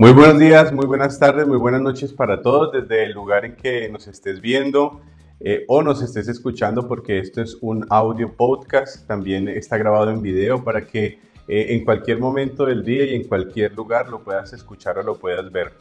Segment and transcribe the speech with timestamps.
[0.00, 3.54] Muy buenos días, muy buenas tardes, muy buenas noches para todos desde el lugar en
[3.54, 5.02] que nos estés viendo
[5.40, 10.22] eh, o nos estés escuchando porque esto es un audio podcast, también está grabado en
[10.22, 11.18] video para que
[11.48, 15.18] eh, en cualquier momento del día y en cualquier lugar lo puedas escuchar o lo
[15.18, 15.74] puedas ver.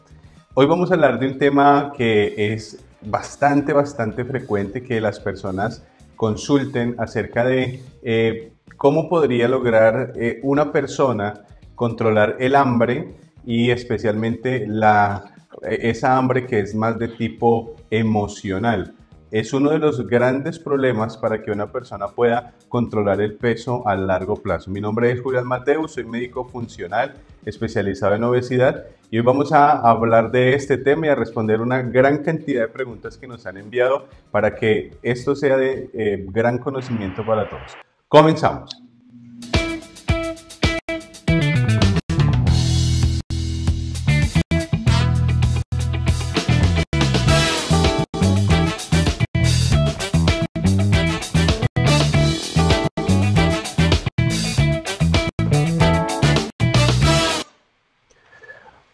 [0.54, 5.88] Hoy vamos a hablar de un tema que es bastante, bastante frecuente que las personas
[6.18, 10.12] consulten acerca de eh, cómo podría lograr
[10.44, 13.16] una persona controlar el hambre
[13.46, 15.24] y especialmente la,
[15.64, 18.94] esa hambre que es más de tipo emocional.
[19.32, 23.96] Es uno de los grandes problemas para que una persona pueda controlar el peso a
[23.96, 24.72] largo plazo.
[24.72, 27.14] Mi nombre es Julián Mateo, soy médico funcional
[27.46, 31.84] especializado en obesidad y hoy vamos a hablar de este tema y a responder una
[31.84, 36.58] gran cantidad de preguntas que nos han enviado para que esto sea de eh, gran
[36.58, 37.78] conocimiento para todos.
[38.08, 38.89] Comenzamos.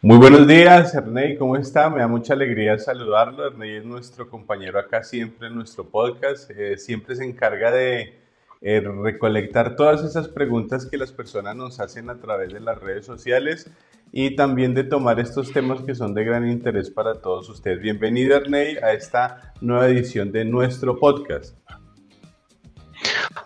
[0.06, 1.90] Muy buenos días, Ernei, ¿cómo está?
[1.90, 3.48] Me da mucha alegría saludarlo.
[3.48, 6.52] Ernei es nuestro compañero acá siempre en nuestro podcast.
[6.52, 8.14] Eh, siempre se encarga de
[8.62, 13.04] eh, recolectar todas esas preguntas que las personas nos hacen a través de las redes
[13.04, 13.68] sociales
[14.12, 17.82] y también de tomar estos temas que son de gran interés para todos ustedes.
[17.82, 21.58] Bienvenido, Ernei, a esta nueva edición de nuestro podcast.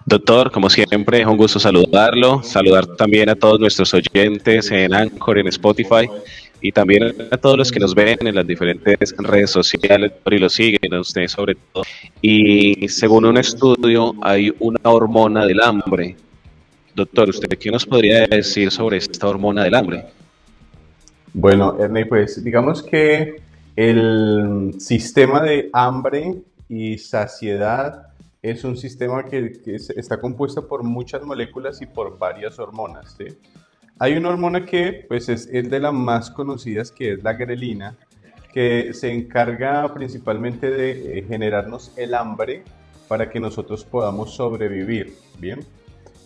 [0.05, 5.37] Doctor, como siempre, es un gusto saludarlo, saludar también a todos nuestros oyentes en Anchor,
[5.37, 6.09] en Spotify
[6.61, 10.49] y también a todos los que nos ven en las diferentes redes sociales y lo
[10.49, 11.83] siguen a ustedes sobre todo.
[12.21, 16.15] Y según un estudio hay una hormona del hambre.
[16.95, 20.05] Doctor, ¿usted qué nos podría decir sobre esta hormona del hambre?
[21.33, 23.41] Bueno, Ernie, pues digamos que
[23.75, 26.35] el sistema de hambre
[26.67, 28.07] y saciedad
[28.41, 29.53] es un sistema que,
[29.95, 33.15] está compuesto por muchas moléculas y por varias hormonas.
[33.17, 33.25] ¿sí?
[34.01, 37.97] Hay una hormona que pues es, de las más conocidas, que es la grelina,
[38.53, 42.63] que se encarga principalmente de eh, generarnos el hambre
[43.09, 45.59] para que nosotros podamos sobrevivir, ¿bien?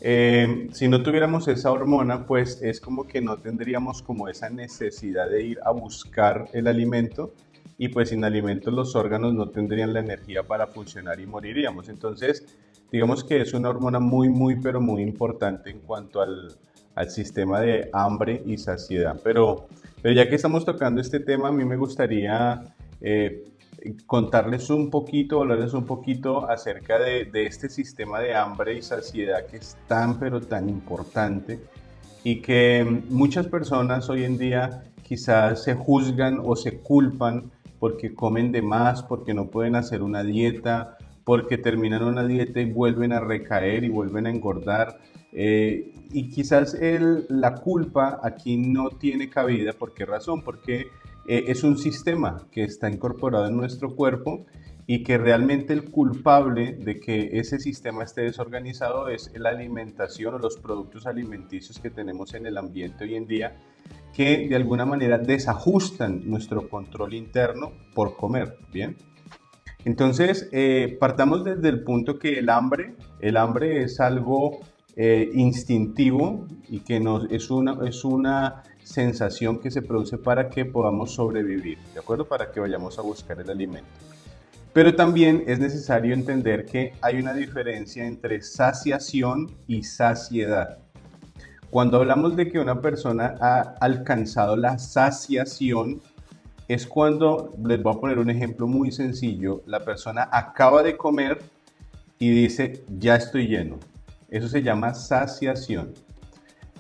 [0.02, 5.30] Eh, si no tuviéramos esa hormona, pues es como que no tendríamos como esa necesidad
[5.30, 7.34] de ir a buscar el alimento
[7.80, 11.90] y pues sin alimento los órganos no tendrían la energía para funcionar y moriríamos.
[11.90, 12.46] Entonces,
[12.92, 16.56] digamos que es una hormona muy, muy, pero muy importante en cuanto al,
[16.96, 19.20] al sistema de hambre y saciedad.
[19.24, 19.68] Pero,
[20.02, 22.64] pero ya que estamos tocando este tema, a mí me gustaría
[23.02, 23.46] eh,
[24.06, 29.46] contarles un poquito, hablarles un poquito acerca de, de, este sistema de hambre y saciedad
[29.46, 31.60] que es tan, pero tan importante
[32.24, 38.54] y que muchas personas hoy en día quizás se juzgan o se culpan porque comen
[38.54, 43.20] de más, porque no pueden hacer una dieta, porque terminan una dieta y vuelven a
[43.20, 45.00] recaer y vuelven a engordar.
[45.36, 49.74] Eh, y quizás el, la culpa aquí no tiene cabida.
[49.74, 50.44] ¿Por qué razón?
[50.44, 50.88] Porque
[51.28, 54.46] eh, es un sistema que está incorporado en nuestro cuerpo
[54.86, 60.40] y que realmente el culpable de que ese sistema esté desorganizado es la alimentación o
[60.40, 63.56] los productos alimenticios que tenemos en el ambiente hoy en día
[64.14, 68.96] que de alguna manera desajustan nuestro control interno por comer, ¿bien?
[69.86, 74.60] Entonces, eh, partamos desde el punto que el hambre, el hambre es algo
[74.96, 80.66] eh, instintivo y que nos, es, una, es una sensación que se produce para que
[80.66, 82.26] podamos sobrevivir, ¿de acuerdo?
[82.26, 83.90] Para que vayamos a buscar el alimento.
[84.74, 90.80] Pero también es necesario entender que hay una diferencia entre saciación y saciedad.
[91.70, 96.02] Cuando hablamos de que una persona ha alcanzado la saciación,
[96.68, 101.42] es cuando, les voy a poner un ejemplo muy sencillo, la persona acaba de comer
[102.20, 103.78] y dice, ya estoy lleno.
[104.34, 105.94] Eso se llama saciación.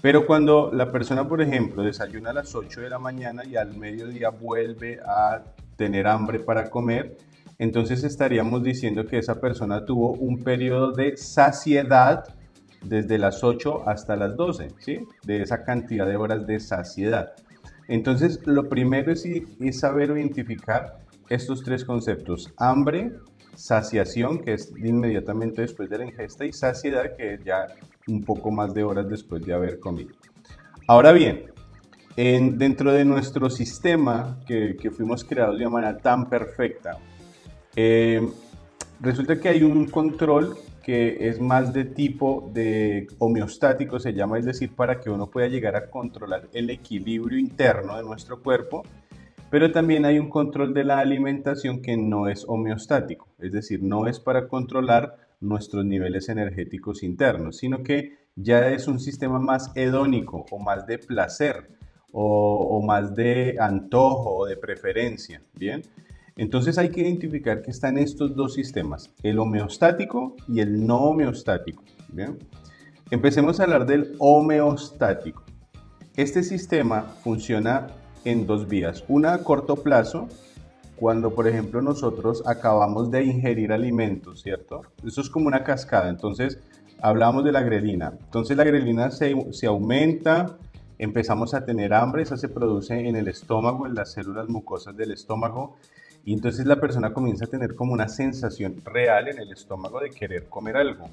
[0.02, 3.78] Pero cuando la persona, por ejemplo, desayuna a las 8 de la mañana y al
[3.78, 5.44] mediodía vuelve a
[5.76, 7.16] tener hambre para comer,
[7.60, 12.24] entonces estaríamos diciendo que esa persona tuvo un periodo de saciedad
[12.82, 15.02] desde las 8 hasta las 12, ¿sí?
[15.24, 17.34] De esa cantidad de horas de saciedad.
[17.88, 22.52] Entonces, lo primero es, es saber identificar estos tres conceptos.
[22.58, 23.12] Hambre,
[23.56, 27.68] saciación, que es inmediatamente después de la ingesta, y saciedad, que es ya
[28.08, 30.12] un poco más de horas después de haber comido.
[30.88, 31.46] Ahora bien,
[32.18, 36.98] en, dentro de nuestro sistema que, fuimos creados de manera tan perfecta,
[37.76, 38.22] eh,
[39.00, 42.52] resulta que hay un control que es más de tipo
[43.18, 47.96] homeostático, se llama, es decir, para que uno pueda llegar a controlar el equilibrio interno
[47.96, 48.84] de nuestro cuerpo,
[49.54, 54.08] pero también hay un control de la alimentación que no es homeostático, es decir, no
[54.08, 60.44] es para controlar nuestros niveles energéticos internos, sino que ya es un sistema más hedónico
[60.50, 61.70] o más de placer
[62.12, 65.84] o, más de antojo o de preferencia, ¿bien?
[66.36, 71.84] Entonces hay que identificar que están estos dos sistemas, el homeostático y el no homeostático,
[72.12, 72.40] ¿bien?
[73.12, 75.44] Empecemos a hablar del homeostático.
[76.16, 77.86] Este sistema funciona
[78.26, 80.28] en dos vías, una a corto plazo,
[80.96, 84.82] cuando por ejemplo nosotros acabamos de ingerir alimentos, ¿cierto?
[85.06, 86.60] Eso es como una cascada, entonces
[87.02, 90.58] hablamos de la grelina, entonces la grelina se, se aumenta,
[90.98, 95.12] empezamos a tener hambre, esa se produce en el estómago, en las células mucosas del
[95.12, 95.76] estómago,
[96.26, 100.10] y entonces la persona comienza a tener como una sensación real en el estómago de
[100.10, 101.10] querer comer algo.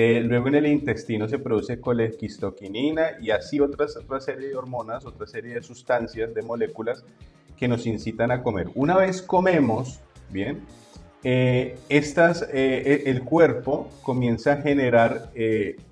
[0.00, 5.04] Eh, luego en el intestino se produce colequistoquinina y así otras, otra serie de hormonas,
[5.04, 7.04] otra serie de sustancias, de moléculas
[7.56, 8.68] que nos incitan a comer.
[8.76, 9.98] Una vez comemos,
[10.30, 10.60] bien,
[11.24, 15.32] eh, estas, eh, el cuerpo comienza a generar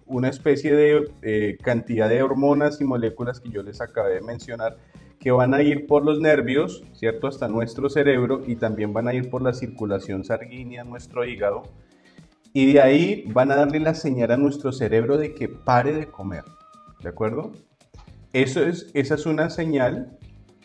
[0.06, 4.76] una especie de cantidad de hormonas y moléculas que yo les acabé de mencionar
[5.18, 7.26] que van a ir por los nervios, ¿cierto?
[7.26, 11.64] Hasta nuestro cerebro y también van a ir por la circulación sanguínea nuestro hígado.
[12.56, 16.06] Y de ahí van a darle la señal a nuestro cerebro de que pare de
[16.06, 16.44] comer,
[17.02, 17.52] ¿de acuerdo?
[18.32, 20.16] Eso es, esa es una señal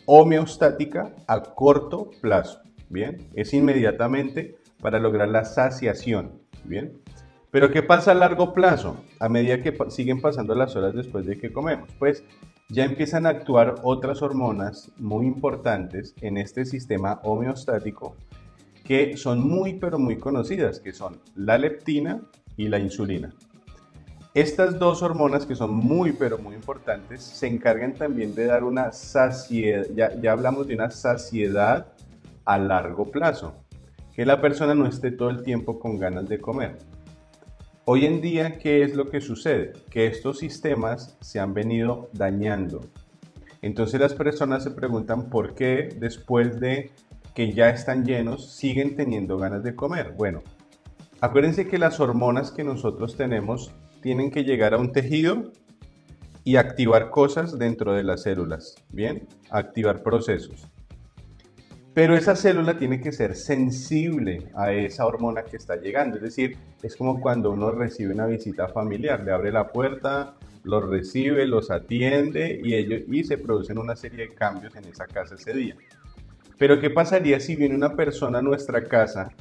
[0.05, 3.27] homeostática a corto plazo, ¿bien?
[3.33, 6.93] Es inmediatamente para lograr la saciación, ¿bien?
[7.51, 9.03] Pero ¿qué pasa a largo plazo?
[9.19, 12.23] A medida que siguen pasando las horas después de que comemos, pues
[12.69, 18.15] ya empiezan a actuar otras hormonas muy importantes en este sistema homeostático
[18.83, 22.21] que son muy pero muy conocidas, que son la leptina
[22.57, 23.33] y la insulina.
[24.33, 28.91] Estas dos hormonas que son muy pero muy importantes se encargan también de dar una
[28.93, 31.87] saciedad, ya, ya hablamos de una saciedad
[32.45, 33.53] a largo plazo,
[34.15, 36.77] que la persona no esté todo el tiempo con ganas de comer.
[37.83, 39.73] Hoy en día, ¿qué es lo que sucede?
[39.89, 42.81] Que estos sistemas se han venido dañando.
[43.61, 46.91] Entonces las personas se preguntan por qué después de
[47.49, 50.13] ya están llenos siguen teniendo ganas de comer.
[50.17, 50.43] Bueno,
[51.19, 53.71] acuérdense que las hormonas que nosotros tenemos
[54.01, 55.51] tienen que llegar a un tejido
[56.43, 59.27] y activar cosas dentro de las células, ¿bien?
[59.49, 60.67] Activar procesos.
[61.93, 66.15] Pero esa célula tiene que ser sensible a esa hormona que está llegando.
[66.17, 70.87] Es decir, es como cuando uno recibe una visita familiar, le abre la puerta, los
[70.87, 75.35] recibe, los atiende y, ellos, y se producen una serie de cambios en esa casa
[75.35, 75.75] ese día.
[76.61, 79.31] Pero ¿qué pasaría si viene una persona a nuestra casa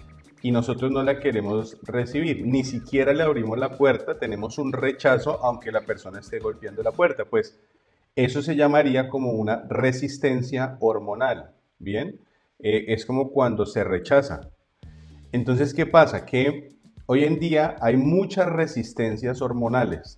[0.40, 2.46] y nosotros no la queremos recibir?
[2.46, 6.92] Ni siquiera le abrimos la puerta, tenemos un rechazo aunque la persona esté golpeando la
[6.92, 7.26] puerta.
[7.26, 7.60] Pues
[8.16, 11.50] eso se llamaría como una resistencia hormonal.
[11.78, 12.18] Bien,
[12.58, 14.48] eh, es como cuando se rechaza.
[15.30, 16.24] Entonces, ¿qué pasa?
[16.24, 16.72] Que
[17.04, 20.16] hoy en día hay muchas resistencias hormonales.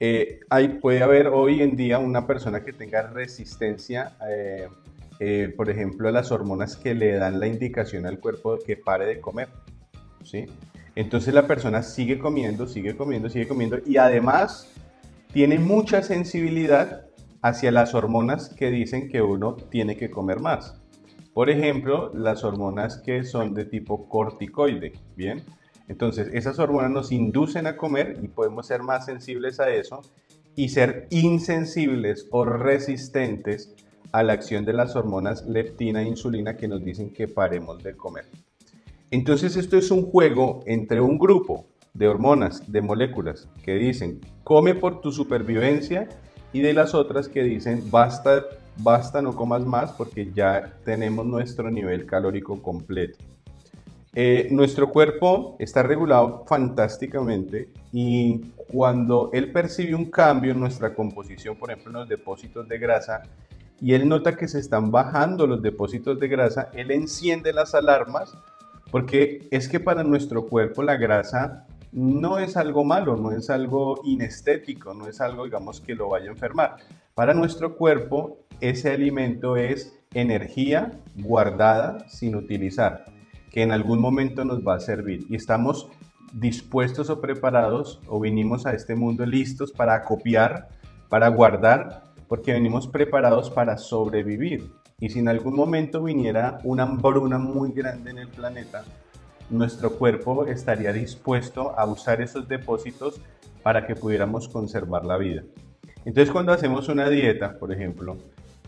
[0.00, 0.40] Eh,
[0.80, 4.68] puede haber hoy en día una persona que tenga resistencia, eh,
[5.56, 9.48] por ejemplo, las hormonas que le dan la indicación al cuerpo que pare de comer.
[10.22, 10.46] ¿sí?
[10.96, 14.70] Entonces la persona sigue comiendo, sigue comiendo, sigue comiendo y además
[15.32, 17.06] tiene mucha sensibilidad
[17.42, 20.80] hacia las hormonas que dicen que uno tiene que comer más.
[21.34, 25.42] Por ejemplo, las hormonas que son de tipo corticoide, ¿bien?
[25.88, 30.00] Entonces, esas hormonas nos inducen a comer y podemos ser más sensibles a eso
[30.54, 33.74] y ser insensibles o resistentes
[34.14, 37.96] a la acción de las hormonas leptina e insulina que nos dicen que paremos de
[37.96, 38.24] comer.
[39.10, 44.76] Entonces, esto es un juego entre un grupo de hormonas, de moléculas, que dicen come
[44.76, 46.08] por tu supervivencia
[46.52, 48.44] y de las otras que dicen basta
[48.76, 53.18] basta, no comas más porque ya tenemos nuestro nivel calórico completo.
[54.14, 61.56] Eh, nuestro cuerpo está regulado fantásticamente y cuando él percibe un cambio en nuestra composición,
[61.56, 63.22] por ejemplo en los depósitos de grasa,
[63.80, 68.36] y él nota que se están bajando los depósitos de grasa, él enciende las alarmas
[68.94, 74.00] porque es que para nuestro cuerpo la grasa no es algo malo, no es algo
[74.04, 76.76] inestético, no es algo, digamos, que lo vaya a enfermar.
[77.14, 83.04] Para nuestro cuerpo, ese alimento es energía guardada sin utilizar,
[83.50, 85.26] que en algún momento nos va a servir.
[85.28, 85.88] Y estamos
[86.32, 90.68] dispuestos o preparados o vinimos a este mundo listos para copiar,
[91.08, 92.03] para guardar,
[92.34, 94.72] porque venimos preparados para sobrevivir.
[94.98, 98.82] Y si en algún momento viniera una hambruna muy grande en el planeta,
[99.50, 103.20] nuestro cuerpo estaría dispuesto a usar esos depósitos
[103.62, 105.44] para que pudiéramos conservar la vida.
[106.04, 108.16] Entonces cuando hacemos una dieta, por ejemplo,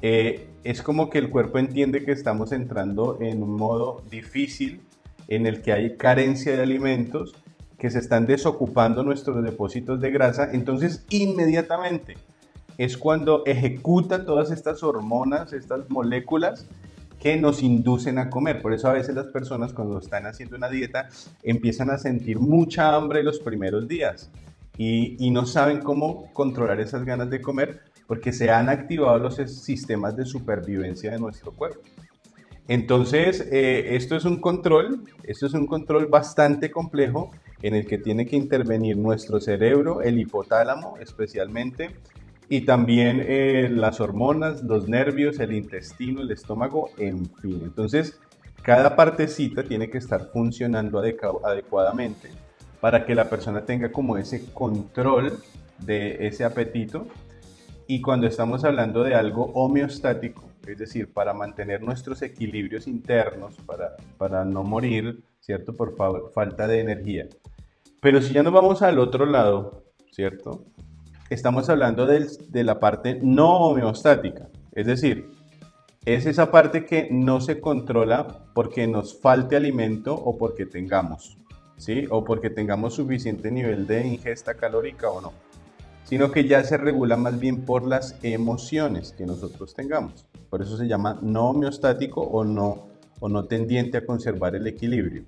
[0.01, 4.81] eh, es como que el cuerpo entiende que estamos entrando en un modo difícil
[5.27, 7.35] en el que hay carencia de alimentos,
[7.81, 12.15] que se están desocupando nuestros depósitos de grasa, entonces inmediatamente
[12.79, 16.67] es cuando ejecuta todas estas hormonas, estas moléculas
[17.21, 18.61] que nos inducen a comer.
[18.61, 21.09] Por eso a veces las personas cuando están haciendo una dieta
[21.43, 24.31] empiezan a sentir mucha hambre los primeros días
[24.79, 30.17] y, no saben cómo controlar esas ganas de comer porque se han activado los sistemas
[30.17, 31.81] de supervivencia de nuestro cuerpo.
[32.69, 37.31] Entonces, eh, esto es un control, esto es un control bastante complejo
[37.63, 41.97] en el que tiene que intervenir nuestro cerebro, el hipotálamo especialmente,
[42.49, 47.61] y también eh, las hormonas, los nervios, el intestino, el estómago, en fin.
[47.65, 48.21] Entonces,
[48.63, 52.31] cada partecita tiene que estar funcionando adecuadamente
[52.81, 55.39] para que la persona tenga como ese control
[55.79, 57.07] de ese apetito.
[57.89, 63.97] Y cuando estamos hablando de algo homeostático, es decir, para mantener nuestros equilibrios internos, para,
[64.19, 65.77] para no morir, ¿cierto?
[65.77, 65.97] Por
[66.33, 67.29] falta de energía.
[68.01, 70.65] Pero si ya nos vamos al otro lado, ¿cierto?
[71.29, 75.29] Estamos hablando de la parte no homeostática, es decir,
[76.05, 81.37] es esa parte que no se controla porque nos falte alimento o porque tengamos,
[81.79, 82.07] ¿sí?
[82.11, 85.33] O porque tengamos suficiente nivel de ingesta calórica o no,
[86.05, 90.29] sino que ya se regula más bien por las emociones que nosotros tengamos.
[90.49, 92.87] Por eso se llama no homeostático o no,
[93.19, 95.25] o no tendiente a conservar el equilibrio.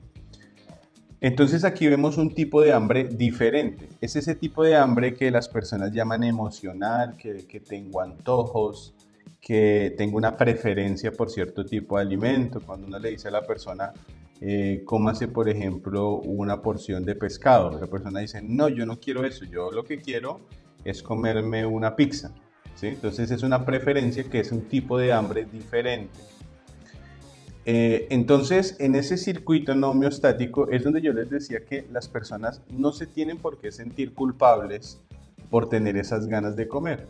[1.21, 3.89] Entonces aquí vemos un tipo de hambre diferente.
[4.01, 8.95] Es ese tipo de hambre que las personas llaman emocional, que, tengo antojos,
[9.41, 12.61] que tengo una preferencia por cierto tipo de alimento.
[12.61, 13.93] Cuando uno le dice a la persona,
[14.41, 19.25] eh, cómase por ejemplo una porción de pescado, la persona dice, no, yo no quiero
[19.25, 20.41] eso, yo lo que quiero
[20.85, 22.33] es comerme una pizza.
[22.81, 26.21] Entonces es una preferencia que es un tipo de hambre diferente.
[27.71, 32.63] Eh, entonces, en ese circuito no homeostático es donde yo les decía que las personas
[32.71, 35.03] no se tienen por qué sentir culpables
[35.51, 37.07] por tener esas ganas de comer.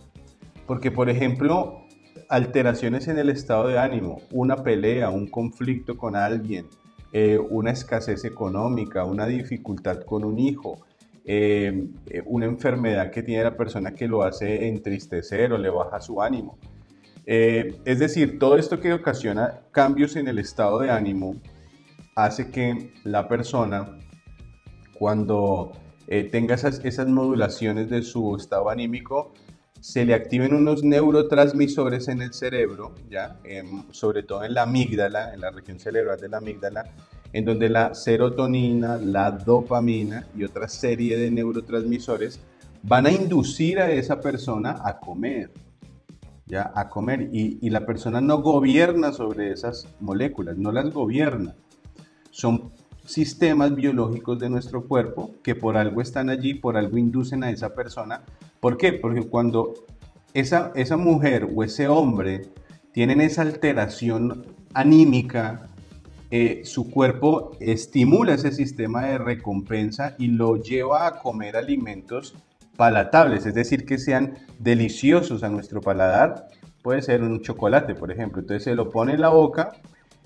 [0.67, 1.85] Porque, por ejemplo,
[2.29, 6.67] alteraciones en el estado de ánimo, una pelea, un conflicto con alguien,
[7.12, 10.81] eh, una escasez económica, una dificultad con un hijo,
[11.25, 16.00] eh, eh, una enfermedad que tiene la persona que lo hace entristecer o le baja
[16.00, 16.59] su ánimo.
[17.31, 21.37] Eh, es decir, todo esto que ocasiona cambios en el estado de ánimo
[22.17, 23.99] hace que la persona,
[24.99, 25.73] cuando
[26.33, 29.35] tenga esas, esas modulaciones de su estado anímico,
[29.81, 33.39] se le activen unos neurotransmisores en el cerebro, ¿ya?
[33.45, 36.85] Em, sobre todo en la amígdala, en la región cerebral de la amígdala,
[37.33, 42.41] en donde la serotonina, la dopamina y otra serie de neurotransmisores
[42.83, 45.51] van a inducir a esa persona a comer,
[46.49, 46.73] ¿ya?
[46.75, 47.28] A comer.
[47.33, 51.55] Y, la persona no gobierna sobre esas moléculas, no las gobierna.
[52.31, 52.73] Son
[53.05, 57.75] sistemas biológicos de nuestro cuerpo que por algo están allí, por algo inducen a esa
[57.75, 58.23] persona.
[58.61, 58.93] ¿Por qué?
[58.93, 59.75] Porque cuando
[60.35, 62.49] esa, esa mujer o ese hombre
[62.93, 65.69] tienen esa alteración anímica,
[66.31, 72.35] eh, su cuerpo estimula ese sistema de recompensa y lo lleva a comer alimentos
[72.79, 76.47] palatables, es decir, que sean deliciosos a nuestro paladar.
[76.81, 78.41] Puede ser un chocolate, por ejemplo.
[78.41, 79.73] Entonces se lo pone en la boca,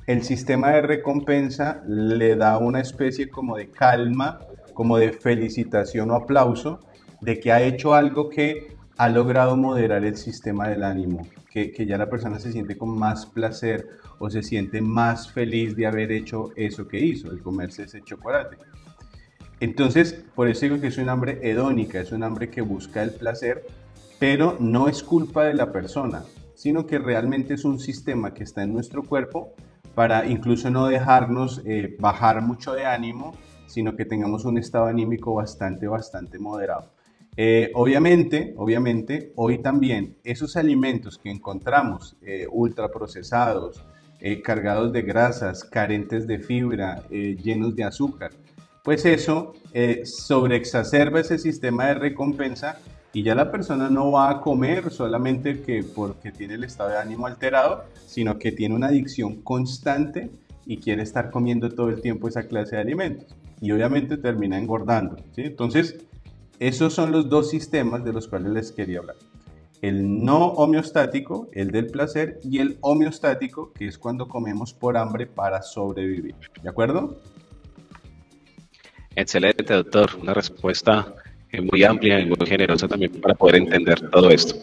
[0.07, 4.41] el sistema de recompensa le da una especie como de calma,
[4.75, 6.81] como de felicitación o aplauso
[7.23, 11.87] de que ha hecho algo que ha logrado moderar el sistema del ánimo, que, que
[11.87, 16.13] ya la persona se siente con más placer o se siente más feliz de haber
[16.13, 18.59] hecho eso que hizo, el comerse ese chocolate.
[19.63, 23.13] Entonces, por eso digo que es un hambre hedónica, es un hambre que busca el
[23.13, 23.65] placer,
[24.19, 26.25] pero no es culpa de la persona,
[26.57, 29.55] sino que realmente es un sistema que está en nuestro cuerpo
[29.95, 35.33] para incluso no dejarnos eh, bajar mucho de ánimo, sino que tengamos un estado anímico
[35.33, 36.91] bastante, bastante moderado.
[37.37, 43.85] Eh, obviamente, obviamente, hoy también esos alimentos que encontramos eh, ultraprocesados,
[44.25, 48.31] eh, cargados de grasas, carentes de fibra, eh, llenos de azúcar.
[48.83, 52.79] Pues eso eh, sobreexacerba ese sistema de recompensa
[53.13, 56.99] y ya la persona no va a comer solamente que porque tiene el estado de
[56.99, 60.31] ánimo alterado, sino que tiene una adicción constante
[60.67, 63.37] y quiere estar comiendo todo el tiempo esa clase de alimentos.
[63.61, 65.17] Y obviamente termina engordando.
[65.37, 65.99] Entonces,
[66.59, 69.17] esos son los dos sistemas de los cuales les quería hablar
[69.83, 75.27] el no homeostático, el del placer, y el homeostático, que es cuando comemos por hambre
[75.27, 76.37] para sobrevivir.
[76.63, 77.17] ¿De acuerdo?
[79.17, 80.11] Excelente, doctor.
[80.21, 81.15] Una respuesta
[81.51, 84.55] eh, muy amplia y muy generosa también para poder entender todo esto.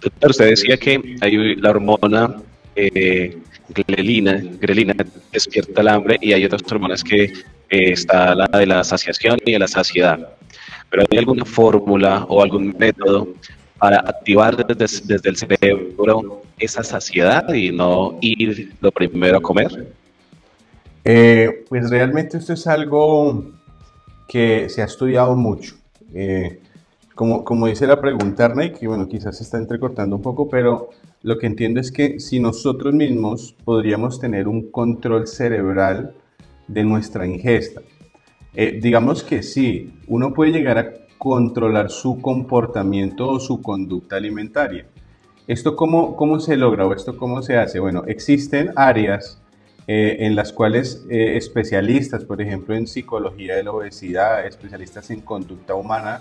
[0.00, 2.36] Doctor, usted decía que hay la hormona
[2.74, 3.36] eh,
[3.68, 4.94] grelina, grelina
[5.32, 7.32] despierta el hambre y hay otras hormonas que eh,
[7.68, 10.18] está la de la saciación y de la saciedad.
[10.90, 13.28] Pero ¿hay alguna fórmula o algún método
[13.78, 19.92] para activar desde, desde el cerebro esa saciedad y no ir lo primero a comer?
[21.04, 23.57] Eh, pues realmente esto es algo
[24.28, 25.74] que se ha estudiado mucho.
[26.14, 26.60] Eh,
[27.14, 30.90] como, como dice la pregunta, Arney, que bueno, quizás se está entrecortando un poco, pero
[31.22, 36.14] lo que entiendo es que si nosotros mismos podríamos tener un control cerebral
[36.68, 37.80] de nuestra ingesta.
[38.54, 44.86] Eh, digamos que sí, uno puede llegar a controlar su comportamiento o su conducta alimentaria.
[45.46, 47.80] ¿Esto cómo, cómo se logra o esto cómo se hace?
[47.80, 49.40] Bueno, existen áreas
[49.88, 55.22] eh, en las cuales eh, especialistas, por ejemplo, en psicología de la obesidad, especialistas en
[55.22, 56.20] conducta humana,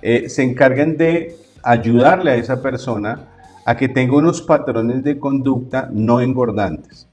[0.00, 1.34] se encargan de
[1.64, 3.26] ayudarle a esa persona
[3.64, 7.08] a que tenga unos patrones de conducta no engordantes.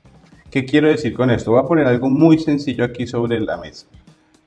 [0.51, 1.51] ¿Qué quiero decir con esto?
[1.51, 3.87] Voy a poner algo muy sencillo aquí sobre la mesa.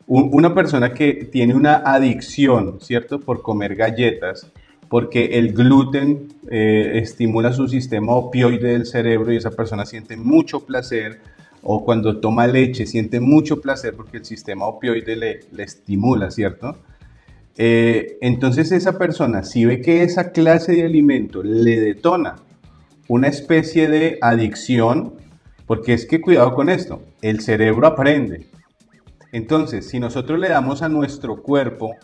[0.07, 3.21] una persona que tiene una adicción, ¿cierto?
[3.21, 4.51] Por comer galletas,
[4.89, 10.61] porque el gluten eh, estimula su sistema opioide del cerebro y esa persona siente mucho
[10.61, 11.21] placer,
[11.63, 16.77] o cuando toma leche siente mucho placer porque el sistema opioide le, le estimula, ¿cierto?
[17.61, 22.37] Eh, entonces esa persona, si ve que esa clase de alimento le detona
[23.09, 25.15] una especie de adicción,
[25.67, 28.47] porque es que cuidado con esto, el cerebro aprende.
[29.33, 31.97] Entonces, si nosotros le damos a nuestro cuerpo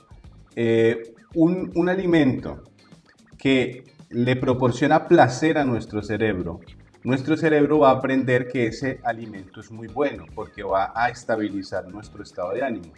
[0.56, 2.64] eh, un, un alimento
[3.38, 6.60] que le proporciona placer a nuestro cerebro,
[7.04, 11.86] nuestro cerebro va a aprender que ese alimento es muy bueno porque va a estabilizar
[11.88, 12.92] nuestro estado de ánimo.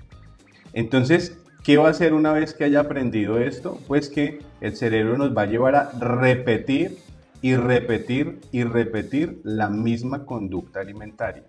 [0.73, 3.81] Entonces, ¿Qué va a hacer una vez que haya aprendido esto?
[3.89, 6.97] Pues que el cerebro nos va a llevar a repetir
[7.43, 11.43] y repetir y repetir la misma conducta alimentaria.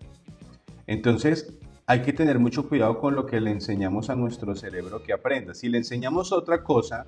[0.88, 1.54] Entonces,
[1.86, 5.54] hay que tener mucho cuidado con lo que le enseñamos a nuestro cerebro que aprenda.
[5.54, 7.06] Si le enseñamos otra cosa,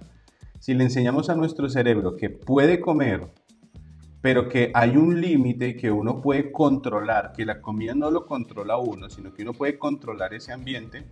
[0.60, 3.22] si le enseñamos a nuestro cerebro que puede comer,
[4.22, 8.78] pero que hay un límite que uno puede controlar, que la comida no lo controla
[8.78, 11.06] uno, sino que uno puede controlar ese ambiente,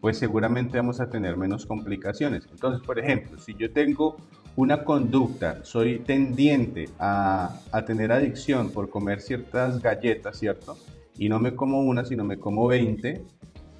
[0.00, 2.46] pues seguramente vamos a tener menos complicaciones.
[2.50, 4.16] Entonces, por ejemplo, si yo tengo
[4.56, 10.78] una conducta, soy tendiente a, tener adicción por comer ciertas galletas, ¿cierto?
[11.18, 13.22] Y no me como una, sino me como 20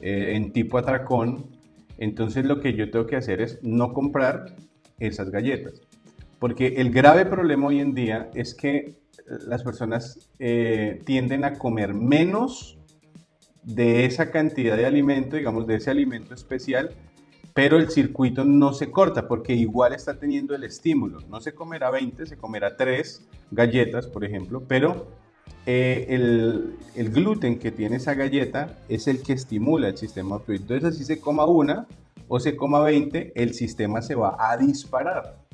[0.00, 1.46] eh, en tipo atracón,
[1.96, 4.54] entonces lo que yo tengo que hacer es no comprar
[4.98, 5.80] esas galletas.
[6.38, 8.94] Porque el grave problema hoy en día es que
[9.46, 12.78] las personas eh, tienden a comer menos
[13.62, 16.90] de esa cantidad de alimento, digamos, de ese alimento especial,
[17.52, 21.20] pero el circuito no se corta porque igual está teniendo el estímulo.
[21.28, 25.08] No se comerá 20, se comerá 3 galletas, por ejemplo, pero
[25.64, 30.40] eh, el, el, gluten que tiene esa galleta es el que estimula el sistema.
[30.46, 31.86] Entonces, así se coma una
[32.28, 35.45] o se coma 20, el sistema se va a disparar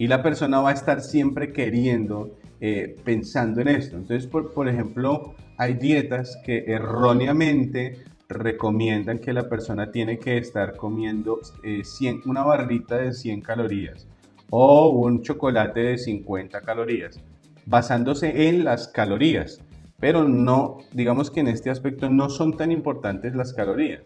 [0.00, 3.98] y la persona va a estar siempre queriendo, eh, pensando en esto.
[3.98, 11.40] Entonces, por, ejemplo, hay dietas que erróneamente recomiendan que la persona tiene que estar comiendo
[11.82, 14.08] 100, eh, una barrita de 100 calorías
[14.48, 17.20] o un chocolate de 50 calorías,
[17.66, 19.60] basándose en las calorías.
[19.98, 24.00] Pero no, digamos que en este aspecto no son tan importantes las calorías.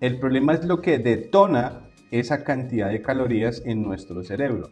[0.00, 4.70] El problema es lo que detona esa cantidad de calorías en nuestro cerebro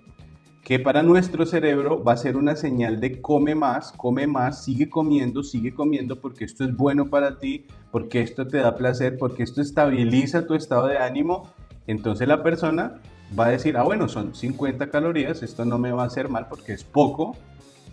[0.63, 4.91] que para nuestro cerebro va a ser una señal de come más, come más, sigue
[4.91, 9.43] comiendo, sigue comiendo porque esto es bueno para ti, porque esto te da placer, porque
[9.43, 11.51] esto estabiliza tu estado de ánimo.
[11.87, 13.01] Entonces la persona
[13.39, 16.47] va a decir, ah bueno, son 50 calorías, esto no me va a hacer mal
[16.49, 17.37] porque es poco,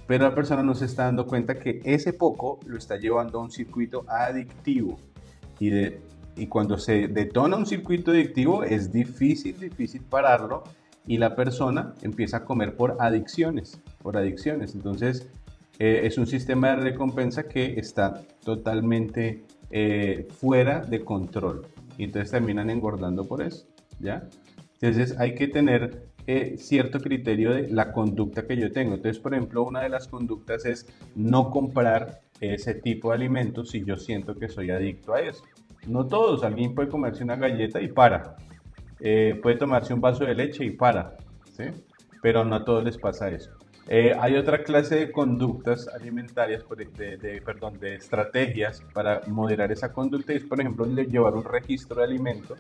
[0.05, 3.43] pero la persona no se está dando cuenta que ese poco lo está llevando a
[3.43, 4.99] un circuito adictivo.
[5.59, 5.71] Y,
[6.35, 10.63] y cuando se detona un circuito adictivo es difícil, difícil pararlo
[11.07, 14.75] y la persona empieza a comer por adicciones, por adicciones.
[14.75, 15.29] Entonces,
[15.79, 21.65] eh, es un sistema de recompensa que está totalmente eh, fuera de control.
[21.97, 23.65] Y entonces terminan engordando por eso,
[23.99, 24.27] ¿ya?
[24.79, 28.95] Entonces hay que tener eh, cierto criterio de la conducta que yo tengo.
[28.95, 33.83] Entonces, por ejemplo, una de las conductas es no comprar ese tipo de alimentos si
[33.83, 35.43] yo siento que soy adicto a eso.
[35.87, 38.35] No todos, alguien puede comerse una galleta y para,
[38.99, 41.17] eh, puede tomarse un vaso de leche y para,
[41.55, 41.65] ¿sí?
[42.21, 43.51] pero no a todos les pasa eso.
[43.89, 46.65] Eh, hay otra clase de conductas alimentarias,
[46.97, 51.97] de, perdón, de estrategias para moderar esa conducta y es, por ejemplo, llevar un registro
[51.97, 52.59] de alimentos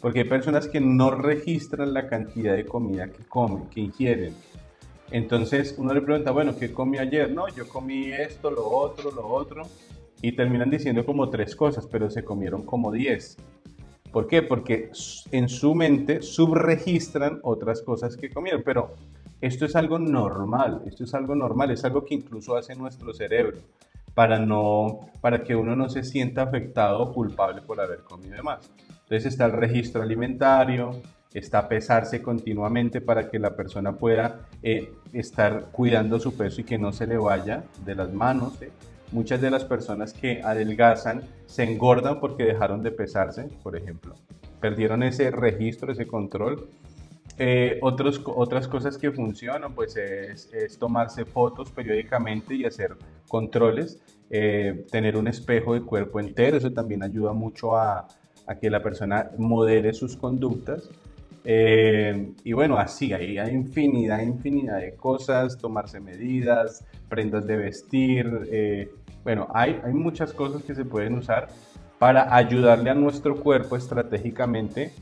[0.00, 4.34] Porque hay personas que no registran la cantidad de comida que comen, que ingieren.
[5.10, 7.30] Entonces uno le pregunta, bueno, ¿qué comí ayer?
[7.32, 9.64] No, yo comí esto, lo otro, lo otro.
[10.22, 13.36] Y terminan diciendo como tres cosas, pero se comieron como diez.
[14.12, 14.42] ¿Por qué?
[14.42, 14.90] Porque
[15.30, 18.62] en su mente subregistran otras cosas que comieron.
[18.62, 18.94] Pero
[19.40, 23.58] esto es algo normal, esto es algo normal, es algo que incluso hace nuestro cerebro
[24.14, 28.42] para, no, para que uno no se sienta afectado o culpable por haber comido de
[28.42, 28.70] más.
[28.88, 31.00] Entonces está el registro alimentario,
[31.32, 36.78] está pesarse continuamente para que la persona pueda eh, estar cuidando su peso y que
[36.78, 38.60] no se le vaya de las manos.
[38.62, 38.70] ¿eh?
[39.12, 44.14] Muchas de las personas que adelgazan se engordan porque dejaron de pesarse, por ejemplo.
[44.60, 46.68] Perdieron ese registro, ese control.
[47.38, 52.96] Eh, otros, otras cosas que funcionan, pues es, tomarse fotos periódicamente y hacer
[53.28, 54.00] controles.
[54.90, 58.08] tener un espejo de cuerpo entero, eso también ayuda mucho a,
[58.46, 60.88] a que la persona modere sus conductas.
[61.44, 68.26] Eh, y bueno, así, hay, hay infinidad, infinidad de cosas, tomarse medidas, prendas de vestir,
[68.50, 68.90] eh,
[69.24, 71.48] bueno, hay, hay muchas cosas que se pueden usar
[71.98, 74.92] para ayudarle a nuestro cuerpo estratégicamente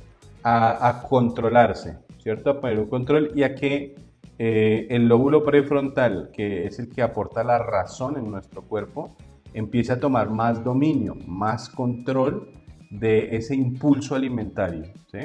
[0.42, 2.50] a, a controlarse, ¿cierto?
[2.50, 3.94] A poner un control y a que
[4.42, 9.14] eh, el lóbulo prefrontal, que es el que aporta la razón en nuestro cuerpo,
[9.52, 12.48] empiece a tomar más dominio, más control
[12.90, 14.84] de ese impulso alimentario.
[15.12, 15.18] ¿sí?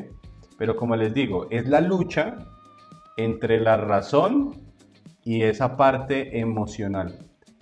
[0.58, 2.40] Pero como les digo, es la lucha
[3.16, 4.52] entre la razón
[5.24, 7.18] y esa parte emocional.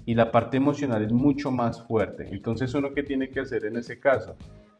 [0.06, 2.28] Y la parte emocional es mucho más fuerte.
[2.32, 4.36] Entonces uno que tiene que hacer en ese caso,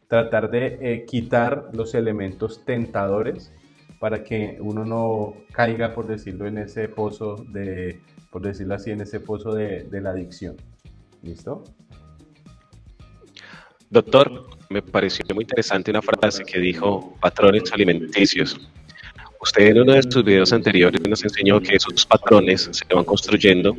[0.08, 3.54] tratar de eh, quitar los elementos tentadores
[4.00, 9.02] para que uno no caiga, por decirlo, en ese pozo de, por decirlo así, en
[9.02, 10.58] ese pozo de, de la adicción.
[11.22, 11.64] ¿Listo?
[13.90, 18.60] Doctor, me pareció muy interesante una frase que dijo patrones alimenticios.
[19.40, 23.78] Usted en uno de sus videos anteriores nos enseñó que esos patrones se van construyendo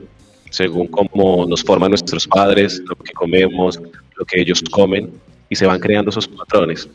[0.55, 3.81] según cómo nos forman nuestros padres, lo que comemos,
[4.17, 5.11] lo que ellos comen,
[5.49, 6.89] y se van creando esos patrones.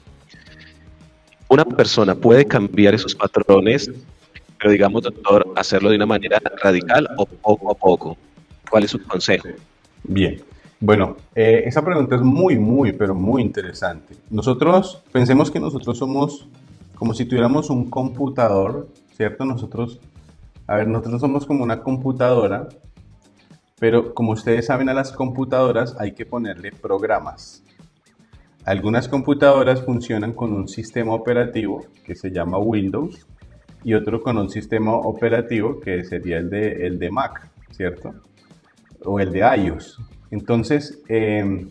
[1.49, 3.91] Una persona puede cambiar esos patrones,
[4.57, 8.17] pero digamos, doctor, hacerlo de una manera radical o poco a poco.
[8.69, 9.49] ¿Cuál es su consejo?
[10.03, 10.41] Bien.
[10.79, 14.15] Bueno, eh, esa pregunta es muy, muy, pero muy interesante.
[14.29, 16.47] Nosotros, pensemos que nosotros somos
[16.95, 19.43] como si tuviéramos un computador, ¿cierto?
[19.43, 19.99] Nosotros,
[20.65, 22.69] a ver, nosotros somos como una computadora,
[23.79, 27.63] pero como ustedes saben a las computadoras hay que ponerle programas.
[28.65, 33.25] Algunas computadoras funcionan con un sistema operativo que se llama Windows
[33.83, 38.13] y otro con un sistema operativo que sería el de, el de Mac, ¿cierto?
[39.05, 39.99] O el de iOS.
[40.29, 41.67] Entonces, eh,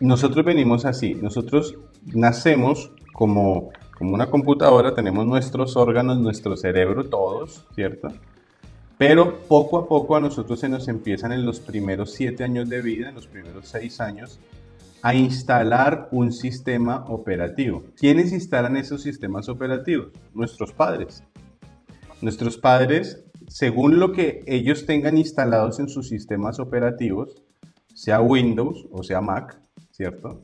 [0.00, 7.66] nosotros venimos así, nosotros nacemos como, como una computadora, tenemos nuestros órganos, nuestro cerebro, todos,
[7.74, 8.08] ¿cierto?
[8.98, 12.80] Pero poco a poco a nosotros se nos empiezan en los primeros siete años de
[12.80, 14.40] vida, en los primeros seis años,
[15.02, 17.84] a instalar un sistema operativo.
[17.96, 20.08] ¿Quiénes instalan esos sistemas operativos?
[20.32, 21.22] Nuestros padres.
[22.22, 27.42] Nuestros padres, según lo que ellos tengan instalados en sus sistemas operativos,
[27.94, 30.42] sea Windows o sea Mac, ¿cierto?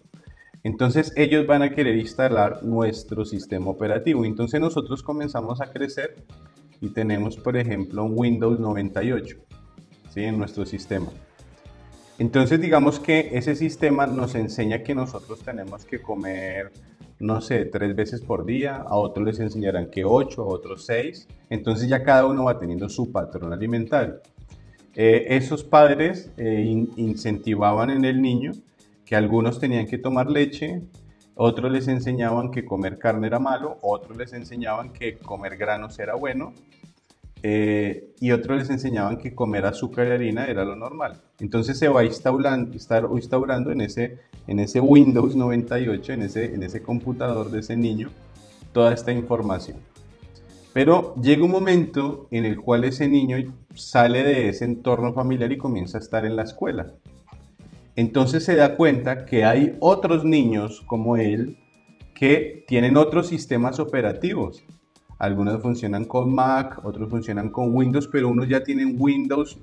[0.63, 4.25] Entonces ellos van a querer instalar nuestro sistema operativo.
[4.25, 6.25] Entonces nosotros comenzamos a crecer
[6.83, 9.37] y tenemos, por ejemplo, un Windows 98
[10.11, 10.25] ¿sí?
[10.25, 11.07] en nuestro sistema.
[12.19, 16.73] Entonces digamos que ese sistema nos enseña que nosotros tenemos que comer,
[17.21, 21.29] no sé, tres veces por día, a otros les enseñarán que ocho, a otros seis.
[21.51, 24.21] Entonces ya cada uno va teniendo su patrón alimentario.
[24.95, 28.53] Eh, esos padres eh, incentivaban en el niño
[29.07, 30.83] que algunos tenían que tomar leche,
[31.35, 36.15] otros les enseñaban que comer carne era malo, otros les enseñaban que comer granos era
[36.15, 36.53] bueno,
[37.43, 41.21] eh, y otros les enseñaban que comer azúcar y harina era lo normal.
[41.41, 46.83] Entonces se va instaurando, instaurando en, ese, en ese Windows 98, en ese, en ese
[46.83, 48.11] computador de ese niño,
[48.73, 49.79] toda esta información.
[50.73, 53.37] Pero llega un momento en el cual ese niño
[53.75, 56.93] sale de ese entorno familiar y comienza a estar en la escuela.
[57.97, 61.59] Entonces se da cuenta que hay otros niños como él
[62.15, 64.65] que tienen otros sistemas operativos.
[65.19, 69.59] Algunos funcionan con Mac, otros funcionan con Windows, pero unos ya tienen Windows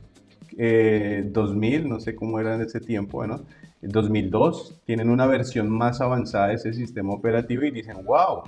[0.51, 3.45] 2000, eh, no sé cómo era en ese tiempo, bueno,
[3.81, 8.43] 2002, tienen una versión más avanzada de ese sistema operativo y dicen, wow,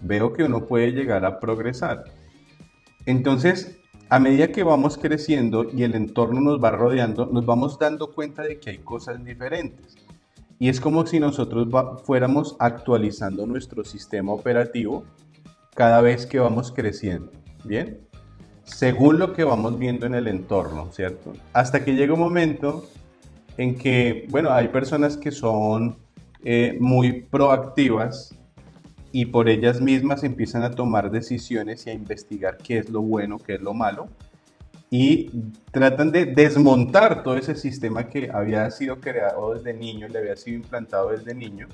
[0.00, 2.04] veo que uno puede llegar a progresar.
[3.06, 3.78] Entonces,
[4.12, 8.42] a medida que vamos creciendo y el entorno nos va rodeando, nos vamos dando cuenta
[8.42, 9.96] de que hay cosas diferentes.
[10.58, 11.66] Y es como si nosotros
[12.04, 15.04] fuéramos actualizando nuestro sistema operativo
[15.74, 17.32] cada vez que vamos creciendo,
[17.64, 18.06] ¿bien?
[18.64, 21.32] Según lo que vamos viendo en el entorno, ¿cierto?
[21.54, 22.84] Hasta que llega un momento
[23.56, 25.96] en que, bueno, hay personas que son
[26.44, 28.38] eh, muy proactivas
[29.12, 33.38] y por ellas mismas empiezan a tomar decisiones y a investigar qué es lo bueno,
[33.38, 34.08] qué es lo malo
[34.90, 35.30] y
[35.70, 40.56] tratan de desmontar todo ese sistema que había sido creado desde niño, le había sido
[40.56, 41.66] implantado desde niño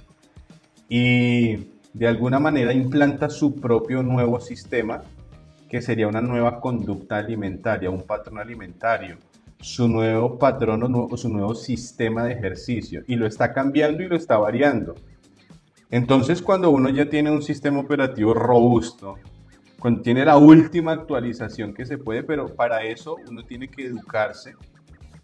[0.89, 5.03] y de alguna manera implanta su propio nuevo sistema
[5.69, 9.19] que sería una nueva conducta alimentaria, un patrón alimentario,
[9.61, 14.15] su nuevo patrón o su nuevo sistema de ejercicio y lo está cambiando y lo
[14.15, 14.95] está variando.
[15.91, 19.17] Entonces cuando uno ya tiene un sistema operativo robusto,
[19.79, 24.55] contiene la última actualización que se puede, pero para eso uno tiene que educarse.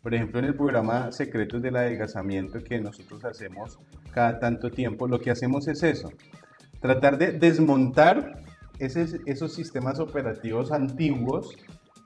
[0.02, 3.78] Por ejemplo, en el programa Secretos del Adelgazamiento que nosotros hacemos
[4.12, 6.10] cada tanto tiempo, lo que hacemos es eso,
[6.80, 8.38] tratar de desmontar
[8.78, 11.56] esos sistemas operativos antiguos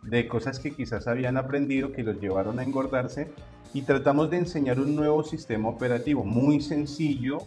[0.02, 3.30] de cosas que quizás habían aprendido, que los llevaron a engordarse,
[3.74, 7.38] y tratamos de enseñar un nuevo sistema operativo muy sencillo,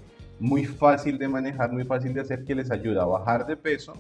[0.42, 3.94] muy fácil de manejar, muy fácil de hacer, que les ayuda a bajar de peso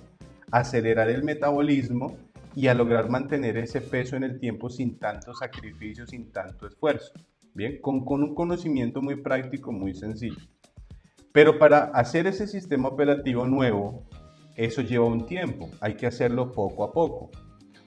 [0.51, 2.17] acelerar el metabolismo
[2.55, 7.13] y a lograr mantener ese peso en el tiempo sin tanto sacrificio, sin tanto esfuerzo.
[7.53, 10.41] Bien, con, con un conocimiento muy práctico, muy sencillo.
[11.31, 14.03] Pero para hacer ese sistema operativo nuevo,
[14.55, 17.29] eso lleva un tiempo, hay que hacerlo poco a poco.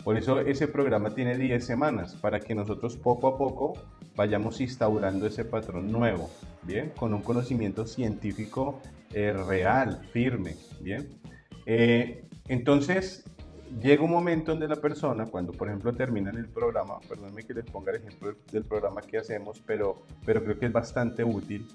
[0.05, 3.75] Por eso ese programa tiene 10 semanas, para que nosotros poco a poco
[4.17, 6.31] vayamos instaurando ese patrón nuevo,
[6.63, 6.93] ¿bien?
[6.97, 8.81] Con un conocimiento científico
[9.13, 11.09] eh, real, firme, ¿bien?
[11.67, 13.25] Eh, entonces,
[13.81, 17.65] llega un momento donde la persona, cuando por ejemplo termina el programa, perdónme que les
[17.65, 21.67] ponga el ejemplo del programa que hacemos, pero, pero creo que es bastante útil.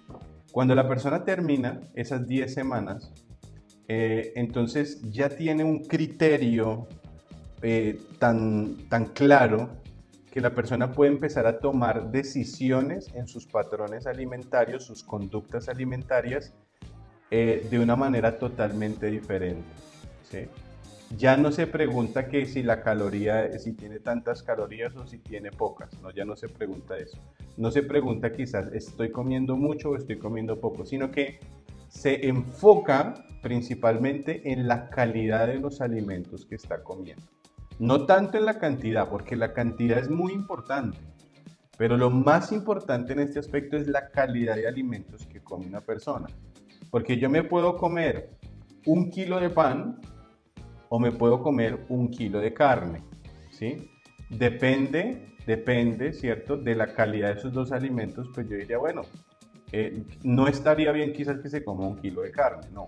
[0.52, 3.12] Cuando la persona termina esas 10 semanas,
[3.88, 6.88] eh, entonces ya tiene un criterio
[7.62, 9.69] eh, tan, tan claro
[10.32, 16.54] que la persona puede empezar a tomar decisiones en sus patrones alimentarios, sus conductas alimentarias,
[17.32, 19.65] eh, de una manera totalmente diferente.
[21.18, 25.52] Ya no se pregunta que si la caloría, si tiene tantas calorías o si tiene
[25.52, 27.18] pocas, no, ya no se pregunta eso.
[27.58, 31.39] No se pregunta quizás estoy comiendo mucho o estoy comiendo poco, sino que
[31.88, 37.26] se enfoca principalmente en la calidad de los alimentos que está comiendo.
[37.80, 40.98] No tanto en la cantidad, porque la cantidad es muy importante,
[41.78, 45.80] pero lo más importante en este aspecto es la calidad de alimentos que come una
[45.80, 46.28] persona.
[46.92, 48.32] Porque yo me puedo comer
[48.86, 49.98] un kilo de pan
[50.89, 53.02] o me puedo comer un kilo de carne,
[53.52, 53.89] ¿sí?
[54.30, 56.58] Depende, depende, ¿cierto?
[56.58, 59.04] De la calidad de esos dos alimentos, pues yo diría, bueno,
[59.72, 62.88] eh, no estaría bien quizás que se coma un kilo de carne, no.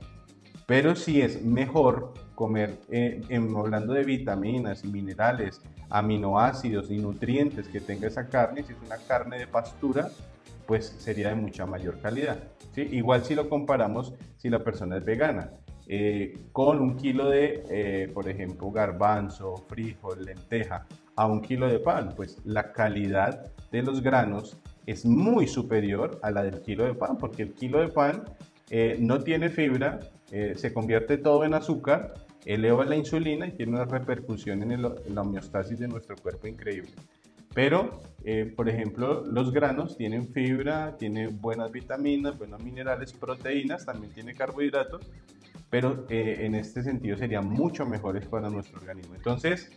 [0.66, 3.22] Pero sí es mejor comer, eh,
[3.56, 8.98] hablando de vitaminas y minerales, aminoácidos y nutrientes que tenga esa carne, si es una
[8.98, 10.10] carne de pastura,
[10.66, 12.40] pues sería de mucha mayor calidad.
[12.74, 12.82] ¿sí?
[12.94, 15.52] Igual si lo comparamos si la persona es vegana.
[15.86, 21.78] Eh, con un kilo de, eh, por ejemplo, garbanzo, frijol, lenteja, a un kilo de
[21.78, 26.96] pan, pues la calidad de los granos es muy superior a la del kilo de
[26.96, 28.24] pan, porque el kilo de pan
[28.72, 30.00] eh, no tiene fibra,
[30.56, 32.14] se convierte todo en azúcar,
[32.46, 36.92] eleva la insulina y tiene una repercusión en, la homeostasis de nuestro cuerpo increíble.
[37.54, 38.02] Pero,
[38.56, 45.06] por ejemplo, los granos tienen fibra, tienen buenas vitaminas, buenos minerales, proteínas, también tiene carbohidratos
[45.72, 49.16] pero eh, en este sentido serían mucho mejores para nuestro organismo.
[49.16, 49.72] Entonces,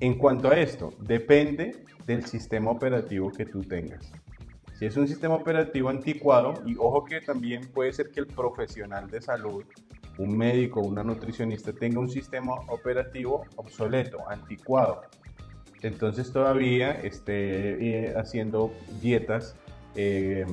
[0.00, 4.12] en cuanto a esto, depende del sistema operativo que tú tengas.
[4.74, 9.08] Si es un sistema operativo anticuado, y ojo que también puede ser que el profesional
[9.08, 9.64] de salud,
[10.18, 15.02] un médico, una nutricionista, tenga un sistema operativo obsoleto, anticuado.
[15.82, 19.56] Entonces todavía esté eh, haciendo dietas
[19.96, 20.44] eh,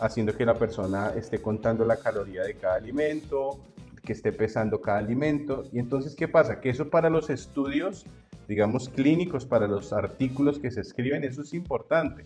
[0.00, 3.60] haciendo que la persona esté contando la caloría de cada alimento,
[4.02, 5.64] que esté pesando cada alimento.
[5.72, 6.60] Y entonces, ¿qué pasa?
[6.60, 8.06] Que eso para los estudios,
[8.48, 12.24] digamos, clínicos, para los artículos que se escriben, eso es importante.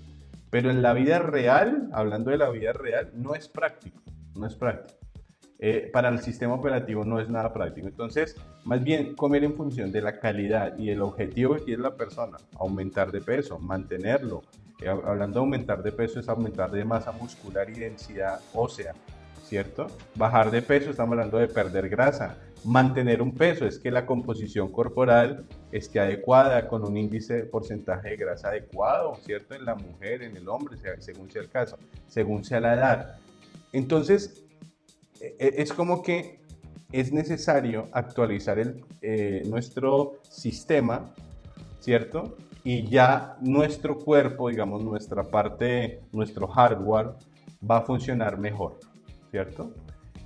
[0.51, 4.01] Pero en la vida real, hablando de la vida real, no es práctico,
[4.37, 5.04] no es práctico.
[5.61, 7.87] Eh, para el sistema operativo no es nada práctico.
[7.87, 11.95] Entonces, más bien comer en función de la calidad y el objetivo que quiere la
[11.95, 14.43] persona, aumentar de peso, mantenerlo,
[14.81, 18.95] eh, hablando de aumentar de peso es aumentar de masa muscular y densidad ósea,
[19.45, 19.87] ¿cierto?
[20.17, 24.73] Bajar de peso, estamos hablando de perder grasa, mantener un peso, es que la composición
[24.73, 29.55] corporal esté adecuada, con un índice de porcentaje de grasa adecuado, ¿cierto?
[29.55, 33.17] En la mujer, en el hombre, según sea el caso, según sea la edad.
[33.73, 34.44] Entonces,
[35.39, 36.45] es como que
[36.95, 41.13] es necesario actualizar el, eh, nuestro sistema,
[41.81, 42.37] ¿cierto?
[42.63, 47.11] Y ya nuestro cuerpo, digamos, nuestra parte, nuestro hardware
[47.69, 48.79] va a funcionar mejor,
[49.33, 49.73] ¿cierto?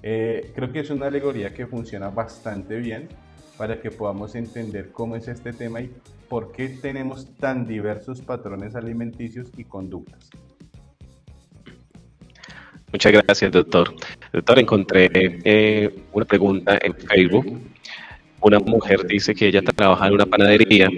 [0.03, 3.09] Eh, creo que es una alegoría que funciona bastante bien
[3.57, 5.91] para que podamos entender cómo es este tema y
[6.29, 10.31] por qué tenemos tan diversos patrones alimenticios y conductas.
[12.93, 13.95] Muchas gracias, doctor.
[14.33, 17.61] Doctor, encontré eh, una pregunta en Facebook.
[18.41, 20.89] Una mujer dice que ella trabaja en una panadería.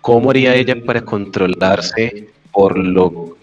[0.00, 3.36] ¿Cómo haría ella para controlarse por lo,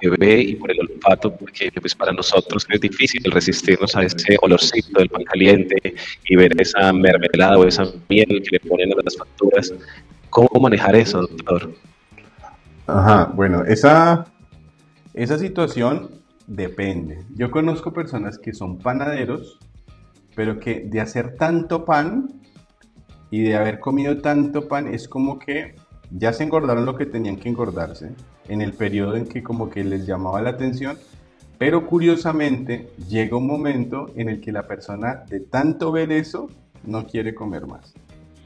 [0.00, 1.36] que ve y por el olfato?
[1.36, 6.60] Porque pues, para nosotros es difícil resistirnos a ese olorcito del pan caliente y ver
[6.60, 9.74] esa mermelada o esa miel que le ponen a las facturas.
[10.30, 11.72] ¿Cómo manejar eso, doctor?
[12.86, 14.26] Ajá, bueno, esa
[15.16, 16.10] esa situación
[16.46, 17.24] depende.
[17.34, 19.58] Yo conozco personas que son panaderos,
[20.34, 22.42] pero que de hacer tanto pan
[23.30, 25.74] y de haber comido tanto pan es como que
[26.10, 28.10] ya se engordaron lo que tenían que engordarse
[28.46, 30.98] en el periodo en que como que les llamaba la atención,
[31.56, 36.50] pero curiosamente llega un momento en el que la persona de tanto ver eso
[36.84, 37.94] no quiere comer más.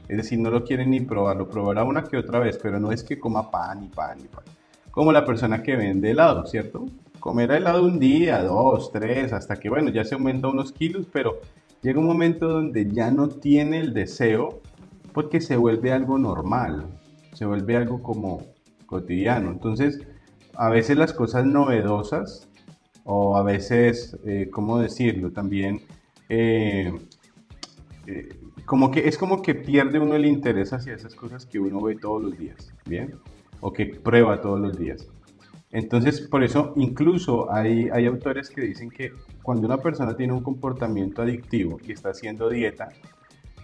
[0.07, 2.93] Es decir, no lo quiere ni probar, lo probará una que otra vez, pero no
[2.93, 4.45] es que coma pan y pan y pan
[4.91, 6.85] como la persona que vende helado, ¿cierto?
[7.19, 11.39] Comer helado un día, dos, tres, hasta que, bueno, ya se aumenta unos kilos, pero
[11.81, 14.61] llega un momento donde ya no tiene el deseo
[15.13, 16.87] porque se vuelve algo normal,
[17.33, 18.43] se vuelve algo como
[18.85, 19.51] cotidiano.
[19.51, 20.01] Entonces,
[20.55, 22.49] a veces las cosas novedosas
[23.03, 25.31] o a veces, eh, ¿cómo decirlo?
[25.31, 25.81] También,
[26.29, 26.93] eh,
[28.07, 28.29] eh,
[28.65, 31.95] como que es como que pierde uno el interés hacia esas cosas que uno ve
[31.95, 33.15] todos los días, ¿bien?
[33.61, 35.07] O que prueba todos los días.
[35.71, 40.43] Entonces, por eso incluso hay, hay autores que dicen que cuando una persona tiene un
[40.43, 42.89] comportamiento adictivo y está haciendo dieta,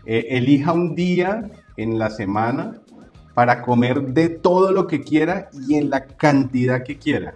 [0.06, 2.82] eh, elija un día en la semana
[3.34, 7.36] para comer de todo lo que quiera y en la cantidad que quiera.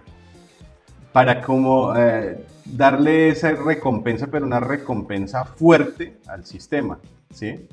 [1.11, 6.97] Para como eh, darle esa recompensa, pero una recompensa fuerte al sistema,
[7.29, 7.67] ¿sí?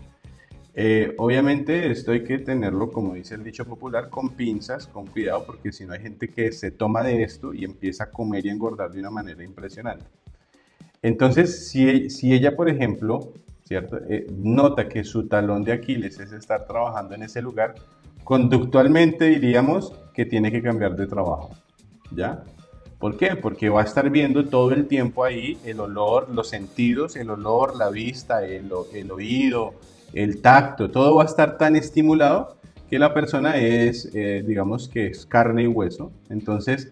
[0.81, 5.45] Eh, obviamente esto hay que tenerlo, como dice el dicho popular, con pinzas, con cuidado,
[5.45, 8.51] porque si no hay gente que se toma de esto y empieza a comer y
[8.51, 10.05] engordar de una manera impresionante.
[11.03, 13.33] Entonces, si, si ella, por ejemplo,
[13.64, 13.99] ¿cierto?
[14.09, 17.75] Eh, nota que su talón de Aquiles es estar trabajando en ese lugar,
[18.23, 21.51] conductualmente diríamos que tiene que cambiar de trabajo,
[22.12, 22.45] ¿ya?
[23.01, 23.35] ¿Por qué?
[23.35, 27.75] Porque va a estar viendo todo el tiempo ahí el olor, los sentidos, el olor,
[27.75, 29.75] la vista, el, el oído,
[30.12, 32.57] el tacto, todo va a estar tan estimulado
[32.88, 36.11] que la persona es, eh, digamos que es carne y hueso.
[36.31, 36.90] Entonces,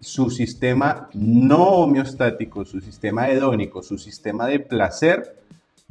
[0.00, 5.36] su sistema no homeostático, su sistema hedónico, su sistema de placer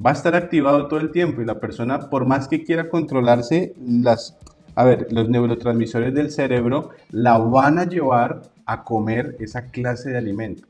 [0.03, 3.73] va a estar activado todo el tiempo y la persona, por más que quiera controlarse,
[3.79, 4.37] las,
[4.75, 10.17] a ver, los neurotransmisores del cerebro la van a llevar a comer esa clase de
[10.17, 10.67] alimento.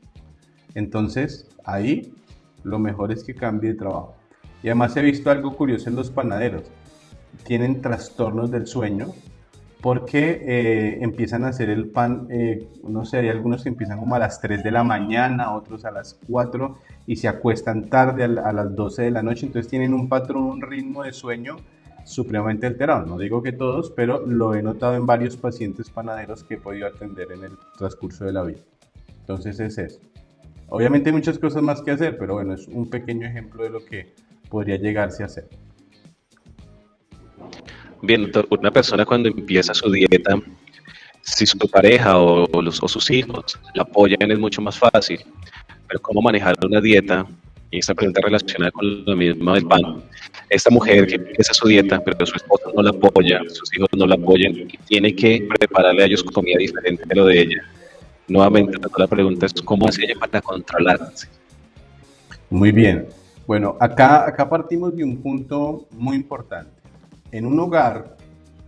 [0.74, 2.12] Entonces, ahí
[2.64, 4.14] lo mejor es que cambie de trabajo.
[4.64, 6.62] Y además he visto algo curioso en los panaderos.
[7.44, 9.12] Tienen trastornos del sueño
[9.82, 14.14] porque eh, empiezan a hacer el pan, eh, no sé, hay algunos que empiezan como
[14.14, 18.52] a las 3 de la mañana, otros a las 4 y se acuestan tarde a,
[18.54, 21.56] las 12 de la noche, entonces tienen un patrón, un ritmo de sueño
[22.06, 23.04] supremamente alterado.
[23.04, 26.86] No digo que todos, pero lo he notado en varios pacientes panaderos que he podido
[26.86, 28.60] atender en el transcurso de la vida.
[29.20, 30.00] Entonces es eso.
[30.70, 33.84] Obviamente hay muchas cosas más que hacer, pero bueno, es un pequeño ejemplo de lo
[33.84, 34.14] que
[34.54, 35.48] podría llegarse a hacer.
[38.02, 40.32] Bien, una persona cuando empieza su dieta,
[41.22, 45.18] si su pareja o, sus hijos la apoyan es mucho más fácil,
[45.88, 47.26] pero ¿cómo manejar una dieta?
[47.72, 49.82] Y esta pregunta relacionada con lo mismo del pan.
[50.48, 54.06] Esta mujer que empieza su dieta, pero su esposo no la apoya, sus hijos no
[54.06, 57.60] la apoyan, y tiene que prepararle a ellos comida diferente de lo de ella.
[58.28, 61.26] Nuevamente, la pregunta es, ¿cómo hace ella para controlarse?
[62.50, 63.08] Muy bien.
[63.46, 66.72] Bueno, acá, acá partimos de un punto muy importante.
[67.30, 68.16] En un hogar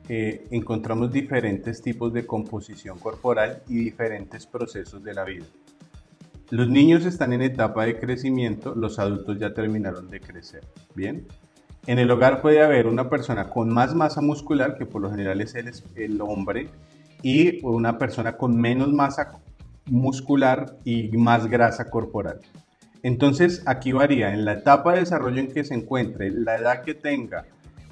[0.08, 5.46] eh, encontramos diferentes tipos de composición corporal y diferentes procesos de la vida.
[6.50, 10.62] Los niños están en etapa de crecimiento, los adultos ya terminaron de crecer.
[10.94, 11.26] Bien.
[11.86, 15.40] En el hogar puede haber una persona con más masa muscular, que por lo general
[15.40, 16.68] es el, el hombre,
[17.22, 19.40] y una persona con menos masa
[19.86, 22.40] muscular y más grasa corporal.
[23.02, 26.94] Entonces, aquí varía en la etapa de desarrollo en que se encuentre, la edad que
[26.94, 27.44] tenga,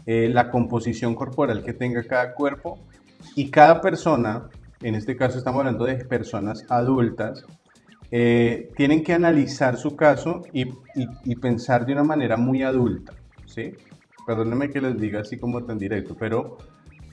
[0.07, 2.79] eh, la composición corporal que tenga cada cuerpo
[3.37, 4.49] y cada persona,
[4.83, 7.47] en este caso estamos hablando de personas adultas,
[8.11, 10.67] eh, tienen que analizar su caso y,
[11.37, 13.13] pensar de una manera muy adulta,
[13.47, 13.73] ¿sí?
[14.27, 16.59] Perdónenme que les diga así como tan directo, pero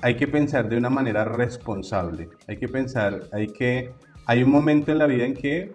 [0.01, 2.29] hay que pensar de una manera responsable.
[2.47, 3.91] Hay que pensar, hay que,
[4.25, 5.73] hay un momento en la vida en que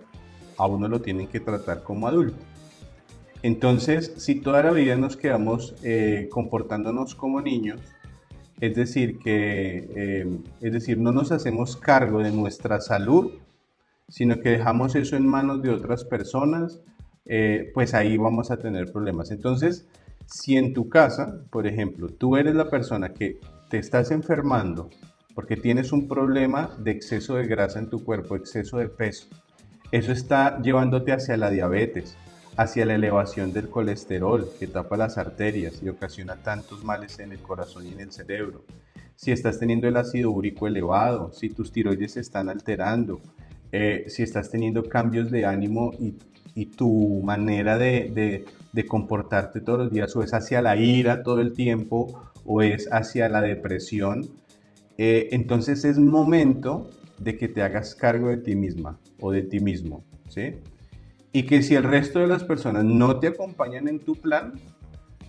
[0.59, 2.39] a uno lo tienen que tratar como adulto.
[3.43, 7.81] Entonces, si toda la vida nos quedamos eh, comportándonos como niños,
[8.61, 13.33] es decir, que, eh, es decir, no nos hacemos cargo de nuestra salud,
[14.09, 16.81] sino que dejamos eso en manos de otras personas,
[17.27, 19.31] eh, pues ahí vamos a tener problemas.
[19.31, 19.87] Entonces,
[20.27, 23.39] si en tu casa, por ejemplo, tú eres la persona que
[23.69, 24.91] te estás enfermando
[25.35, 29.27] porque tienes un problema de exceso de grasa en tu cuerpo, exceso de peso,
[29.93, 32.17] eso está llevándote hacia la diabetes,
[32.57, 37.39] hacia la elevación del colesterol que tapa las arterias y ocasiona tantos males en el
[37.39, 38.65] corazón y en el cerebro.
[39.15, 43.21] Si estás teniendo el ácido úrico elevado, si tus tiroides se están alterando,
[43.73, 46.17] eh, si estás teniendo cambios de ánimo y,
[46.77, 48.45] tu manera de,
[48.89, 53.29] comportarte todos los días o es hacia la ira todo el tiempo o es hacia
[53.29, 54.27] la depresión,
[54.97, 56.89] eh, entonces es momento
[57.19, 60.57] de que te hagas cargo de ti misma o de ti mismo, ¿sí?
[61.33, 64.55] Y que si el resto de las personas no te acompañan en tu plan,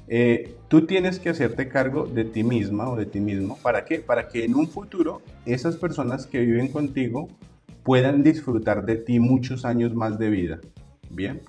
[0.08, 3.58] eh, tú tienes que hacerte cargo de ti misma o de ti mismo.
[3.62, 4.00] ¿Para qué?
[4.00, 7.28] Para que en un futuro esas personas que viven contigo
[7.84, 10.60] puedan disfrutar de ti muchos años más de vida.
[11.10, 11.42] Bien,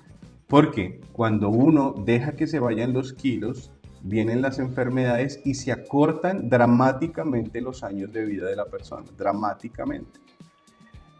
[0.47, 3.71] porque cuando uno deja que se vayan los kilos,
[4.01, 10.19] vienen las enfermedades y se acortan dramáticamente los años de vida de la persona, dramáticamente.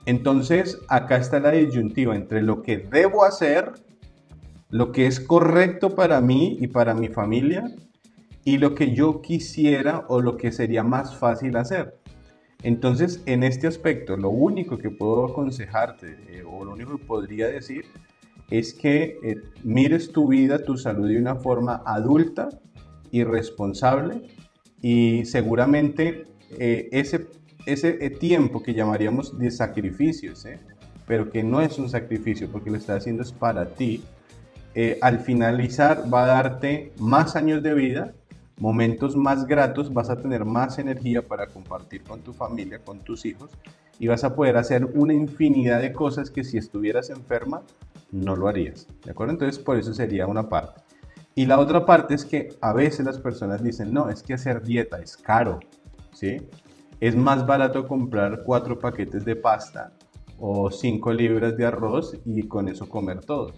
[0.10, 3.74] Entonces, acá está la disyuntiva entre lo que debo hacer,
[4.72, 7.72] lo que es correcto para mí y para mi familia,
[8.43, 11.99] y lo que yo quisiera o lo que sería más fácil hacer.
[12.64, 17.47] Entonces, en este aspecto, lo único que puedo aconsejarte eh, o lo único que podría
[17.47, 17.86] decir
[18.49, 22.49] es que eh, mires tu vida, tu salud de una forma adulta
[23.12, 24.24] y responsable
[24.82, 26.26] y seguramente
[26.57, 27.28] eh, ese,
[27.66, 30.45] ese tiempo que llamaríamos de sacrificios,
[31.05, 34.03] pero que no es un sacrificio porque lo estás haciendo es para ti,
[35.01, 38.14] al finalizar va a darte más años de vida
[38.60, 43.26] momentos más gratos, vas a tener más energía para compartir con tu familia, con tus
[43.26, 43.49] hijos
[43.97, 47.64] y vas a poder hacer una infinidad de cosas que si estuvieras enferma
[48.12, 48.88] no lo harías.
[49.03, 49.34] ¿De acuerdo?
[49.34, 50.82] Entonces por eso sería una parte.
[51.36, 54.62] Y la otra parte es que a veces las personas dicen, no, es que hacer
[54.62, 55.60] dieta es caro,
[56.14, 56.41] ¿sí?
[56.99, 59.93] Es más barato comprar cuatro paquetes de pasta
[60.37, 63.53] o cinco libras de arroz y con eso comer todo.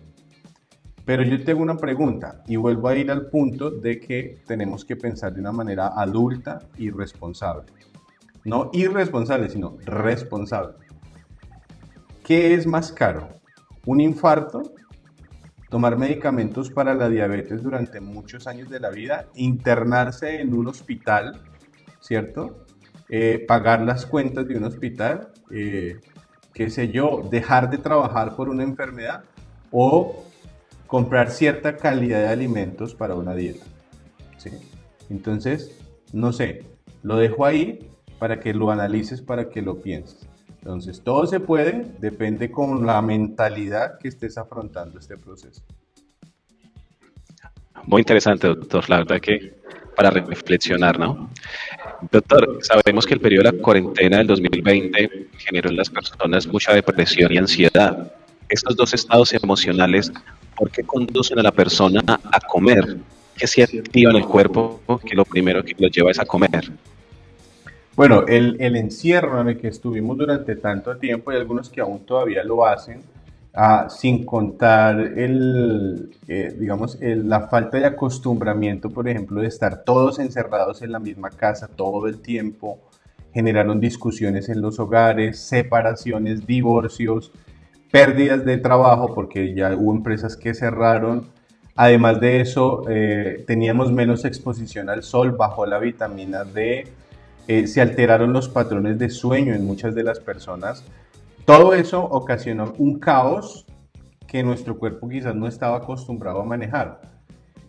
[1.05, 4.95] Pero yo tengo una pregunta y vuelvo a ir al punto de que tenemos que
[4.95, 7.65] pensar de una manera adulta y responsable.
[8.45, 10.75] No irresponsable, sino responsable.
[12.23, 13.29] ¿Qué es más caro?
[13.85, 14.61] ¿Un infarto?
[15.69, 19.25] ¿Tomar medicamentos para la diabetes durante muchos años de la vida?
[19.33, 21.41] ¿Internarse en un hospital?
[21.99, 22.65] ¿Cierto?
[23.12, 25.34] Eh, ¿Pagar las cuentas de un hospital?
[25.51, 25.99] Eh,
[26.53, 27.28] ¿Qué sé yo?
[27.30, 29.24] ¿Dejar de trabajar por una enfermedad?
[29.70, 30.26] ¿O
[30.91, 33.66] comprar cierta calidad de alimentos para una dieta.
[34.36, 34.49] ¿sí?
[35.09, 35.80] Entonces,
[36.12, 36.66] no sé,
[37.01, 37.89] lo dejo ahí
[38.20, 40.28] para que lo analices, para que lo pienses.
[40.49, 45.64] Entonces, todo se puede, depende con la mentalidad que estés afrontando este proceso.
[47.86, 48.89] Muy interesante, doctor.
[48.89, 49.62] La verdad que
[49.95, 51.30] para reflexionar, ¿no?
[52.10, 56.74] Doctor, sabemos que el periodo de la cuarentena del 2020 generó en las personas mucha
[56.74, 58.12] depresión y ansiedad.
[58.49, 60.12] Estos dos estados emocionales
[60.62, 62.97] ¿Por qué conducen a la persona a comer?
[63.36, 66.72] ¿Qué se activa en el cuerpo que lo primero que lo lleva es a comer?
[67.95, 72.06] Bueno, el, el, encierro en el que estuvimos durante tanto tiempo y algunos que aún
[72.06, 73.02] todavía lo hacen,
[73.89, 80.82] sin contar el, eh, digamos, la falta de acostumbramiento, por ejemplo, de estar todos encerrados
[80.82, 82.80] en la misma casa todo el tiempo,
[83.34, 87.32] generaron discusiones en los hogares, separaciones, divorcios,
[87.91, 91.28] pérdidas de trabajo porque ya hubo empresas que cerraron.
[91.76, 96.86] Además de eso, eh, teníamos menos exposición al sol, bajó la vitamina D,
[97.47, 100.86] eh, se alteraron los patrones de sueño en muchas de las personas.
[101.45, 103.65] Todo eso ocasionó un caos
[104.27, 107.01] que nuestro cuerpo quizás no estaba acostumbrado a manejar.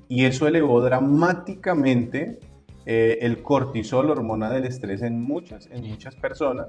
[0.08, 2.38] Y eso elevó dramáticamente
[2.84, 6.68] eh, el cortisol, hormona del estrés en muchas, en muchas personas.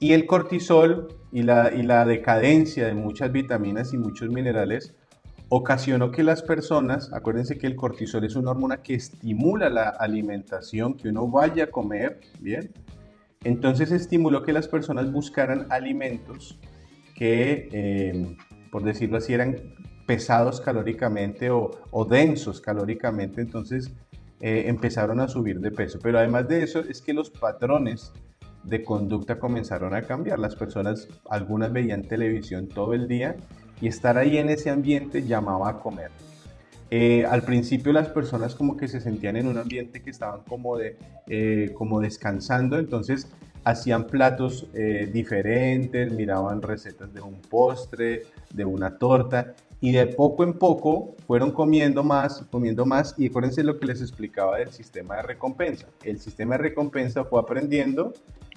[0.00, 4.94] Y el cortisol y la, y la decadencia de muchas vitaminas y muchos minerales
[5.48, 10.94] ocasionó que las personas, acuérdense que el cortisol es una hormona que estimula la alimentación,
[10.94, 12.72] que uno vaya a comer, ¿bien?
[13.42, 16.58] Entonces estimuló que las personas buscaran alimentos
[17.14, 18.36] que, eh,
[18.70, 19.56] por decirlo así, eran
[20.06, 23.92] pesados calóricamente o, densos calóricamente, entonces
[24.40, 25.98] eh, empezaron a subir de peso.
[26.02, 28.12] Pero además de eso es que los patrones
[28.64, 30.38] de conducta comenzaron a cambiar.
[30.38, 33.36] Las personas, algunas veían televisión todo el día
[33.80, 36.10] y estar ahí en ese ambiente llamaba a comer.
[36.90, 40.76] Eh, al principio las personas como que se sentían en un ambiente que estaban como,
[40.76, 40.96] de,
[41.28, 43.28] eh, como descansando, entonces
[43.62, 50.42] hacían platos eh, diferentes, miraban recetas de un postre, de una torta y de poco
[50.42, 55.16] en poco fueron comiendo más, comiendo más y acuérdense lo que les explicaba del sistema
[55.16, 55.86] de recompensa.
[56.02, 58.12] El sistema de recompensa fue aprendiendo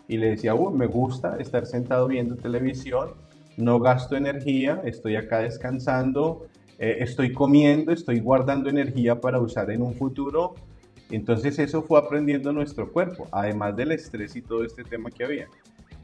[0.07, 3.11] y le decía, me gusta estar sentado viendo televisión,
[3.57, 6.47] no gasto energía, estoy acá descansando,
[6.80, 10.55] eh, estoy comiendo, estoy guardando energía para usar en un futuro.
[11.11, 15.47] Entonces eso fue aprendiendo nuestro cuerpo, además del estrés y todo este tema que había.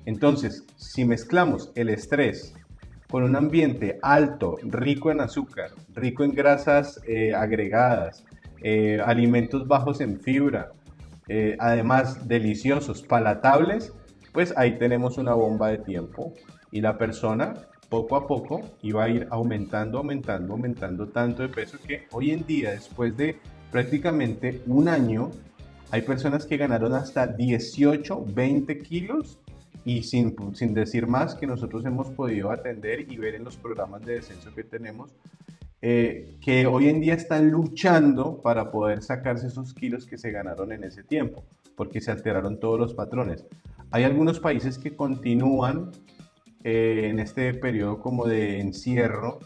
[0.05, 2.53] Entonces, si mezclamos el estrés
[3.09, 8.23] con un ambiente alto, rico en azúcar, rico en grasas eh, agregadas,
[8.61, 10.71] eh, alimentos bajos en fibra,
[11.59, 13.93] además deliciosos, palatables,
[14.33, 16.33] pues ahí tenemos una bomba de tiempo
[16.71, 17.53] y la persona
[17.89, 22.45] poco a poco iba a ir aumentando, aumentando, aumentando tanto de peso que hoy en
[22.45, 23.37] día, después de
[23.71, 25.31] prácticamente un año,
[25.91, 29.39] hay personas que ganaron hasta 18, 20 kilos
[29.85, 34.05] y sin, sin decir más que nosotros hemos podido atender y ver en los programas
[34.05, 35.11] de descenso que tenemos,
[35.81, 40.71] eh, que hoy en día están luchando para poder sacarse esos kilos que se ganaron
[40.71, 41.43] en ese tiempo,
[41.75, 43.45] porque se alteraron todos los patrones.
[43.89, 45.91] Hay algunos países que continúan
[46.63, 49.39] eh, en este periodo como de encierro,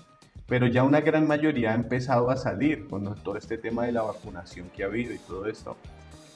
[0.47, 4.01] pero ya una gran mayoría ha empezado a salir con todo este tema de la
[4.01, 5.77] vacunación que ha habido y todo esto.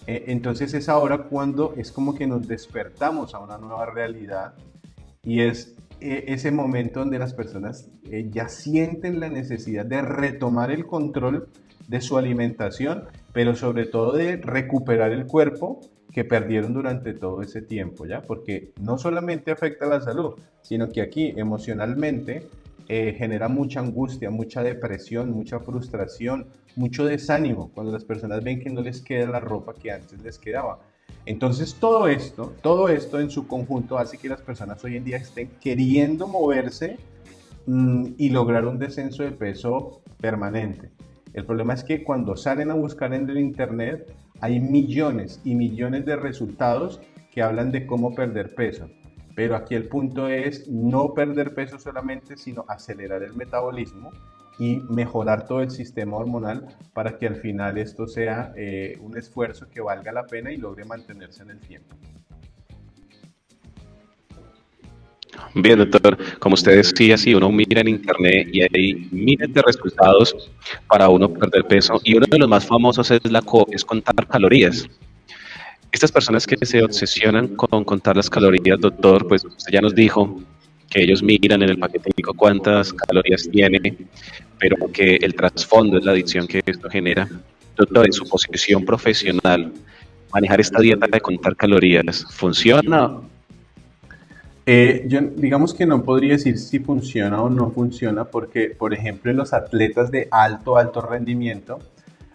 [0.06, 4.54] Eh, entonces es ahora cuando es como que nos despertamos a una nueva realidad
[5.24, 7.90] y es eh, ese momento donde las personas
[8.32, 11.50] ya sienten la necesidad de retomar el control
[11.88, 15.82] de su alimentación, pero sobre todo de recuperar el cuerpo
[16.12, 18.22] que perdieron durante todo ese tiempo, ¿ya?
[18.22, 22.48] Porque no solamente afecta la salud, sino que aquí emocionalmente
[22.90, 28.70] eh, genera mucha angustia, mucha depresión, mucha frustración, mucho desánimo cuando las personas ven que
[28.70, 30.80] no les queda la ropa que antes les quedaba.
[31.26, 35.18] Entonces todo esto, todo esto en su conjunto hace que las personas hoy en día
[35.18, 36.98] estén queriendo moverse
[37.66, 40.90] mm, y lograr un descenso de peso permanente.
[41.38, 44.12] El problema es que cuando salen a buscar en el internet
[44.42, 47.00] hay millones y millones de resultados
[47.32, 48.90] que hablan de cómo perder peso.
[49.36, 54.10] Pero aquí el punto es no perder peso solamente, sino acelerar el metabolismo
[54.58, 59.70] y mejorar todo el sistema hormonal para que al final esto sea eh, un esfuerzo
[59.70, 61.96] que valga la pena y logre mantenerse en el tiempo.
[65.54, 70.52] Bien, doctor, como usted decía, si uno mira en internet y hay miles de resultados
[70.88, 74.88] para uno perder peso y uno de los más famosos es, la es contar calorías.
[75.92, 80.42] Estas personas que se obsesionan con contar las calorías, doctor, pues usted ya nos dijo
[80.90, 83.98] que ellos miran en el paquetico cuántas calorías tiene,
[84.60, 87.28] pero que el trasfondo es la adicción que esto genera.
[87.76, 89.74] Doctor, en su posición profesional,
[90.34, 93.22] manejar esta dieta de contar calorías, ¿funciona
[94.70, 99.32] eh, yo digamos que no podría decir si funciona o no funciona porque, por ejemplo,
[99.32, 101.80] en los atletas de alto, alto rendimiento,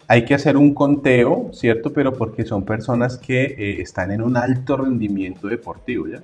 [0.07, 1.93] hay que hacer un conteo, ¿cierto?
[1.93, 6.23] Pero porque son personas que eh, están en un alto rendimiento deportivo, ¿ya?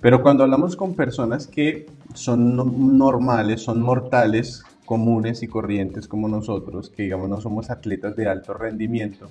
[0.00, 6.90] Pero cuando hablamos con personas que son normales, son mortales, comunes y corrientes como nosotros,
[6.90, 9.28] que digamos no somos atletas de alto rendimiento,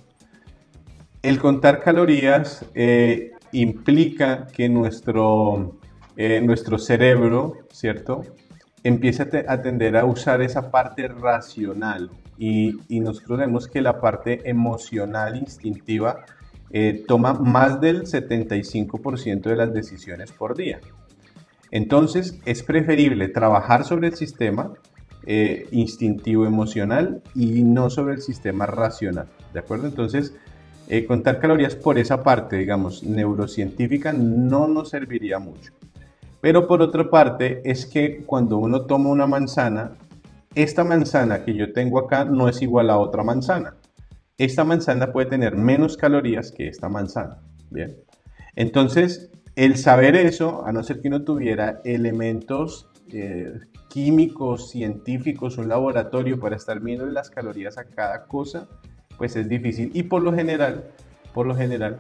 [1.22, 5.79] el contar calorías eh, implica que nuestro
[6.22, 8.26] eh, nuestro cerebro, ¿cierto?
[8.84, 15.38] Empieza a tender a usar esa parte racional y, nosotros vemos que la parte emocional,
[15.38, 16.26] instintiva,
[16.72, 20.82] eh, toma más del 75% de las decisiones por día.
[21.72, 24.74] Entonces es preferible trabajar sobre el sistema
[25.26, 29.30] eh, instintivo emocional y no sobre el sistema racional.
[29.54, 29.88] ¿De acuerdo?
[29.88, 30.36] Entonces,
[31.08, 35.79] contar calorías por esa parte, digamos, neurocientífica no nos serviría mucho.
[36.42, 39.92] Pero por otra parte es que cuando uno toma una manzana,
[40.56, 43.76] esta manzana que yo tengo acá no es igual a otra manzana.
[44.38, 47.40] Esta manzana puede tener menos calorías que esta manzana.
[47.70, 47.98] Bien.
[48.56, 53.54] Entonces, el saber eso, a no ser que uno tuviera elementos eh,
[53.90, 58.68] químicos, científicos, un laboratorio para estar viendo las calorías a cada cosa,
[59.18, 59.92] pues es difícil.
[59.94, 60.86] Y por lo general,
[61.34, 62.00] por lo general,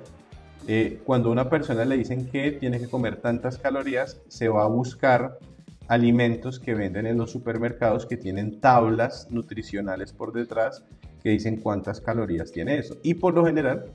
[0.72, 4.66] eh, cuando a una persona le dicen que tiene que comer tantas calorías, se va
[4.66, 5.40] a buscar
[5.88, 10.84] alimentos que venden en los supermercados que tienen tablas nutricionales por detrás
[11.24, 12.98] que dicen cuántas calorías tiene eso.
[13.02, 13.86] Y por lo general,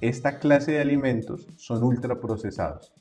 [0.00, 2.94] esta clase de alimentos son ultraprocesados.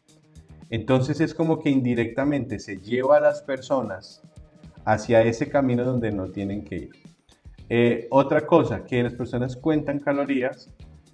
[0.70, 4.22] Entonces es como que indirectamente se lleva a las personas
[4.84, 6.92] hacia ese camino donde no tienen que ir.
[7.70, 10.70] Eh, otra cosa, que las personas cuentan calorías,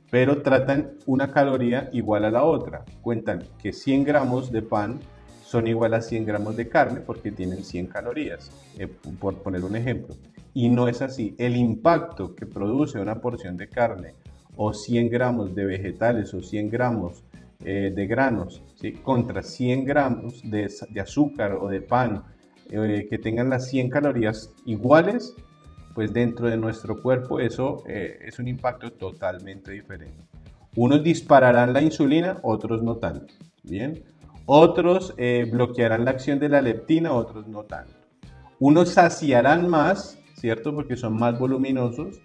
[0.09, 2.85] pero tratan una caloría igual a la otra.
[3.01, 4.99] Cuentan que 100 gramos de pan
[5.43, 9.75] son igual a 100 gramos de carne porque tienen 100 calorías, eh, por poner un
[9.75, 10.15] ejemplo.
[10.53, 11.35] Y no es así.
[11.37, 14.15] El impacto que produce una porción de carne
[14.55, 17.23] o 100 gramos de vegetales o 100 gramos
[17.63, 18.93] eh, de granos ¿sí?
[18.93, 20.69] contra 100 gramos de,
[21.01, 22.23] azúcar o de pan
[22.69, 25.35] eh, que tengan las 100 calorías iguales,
[25.97, 30.27] pues dentro de nuestro cuerpo eso eh, es un impacto totalmente diferente.
[30.75, 33.33] Unos dispararán la insulina, otros no tanto.
[33.63, 34.03] Bien.
[34.45, 37.95] Otros eh, bloquearán la acción de la leptina, otros no tanto.
[38.59, 40.71] Unos saciarán más, ¿cierto?
[40.71, 42.21] Porque son más voluminosos,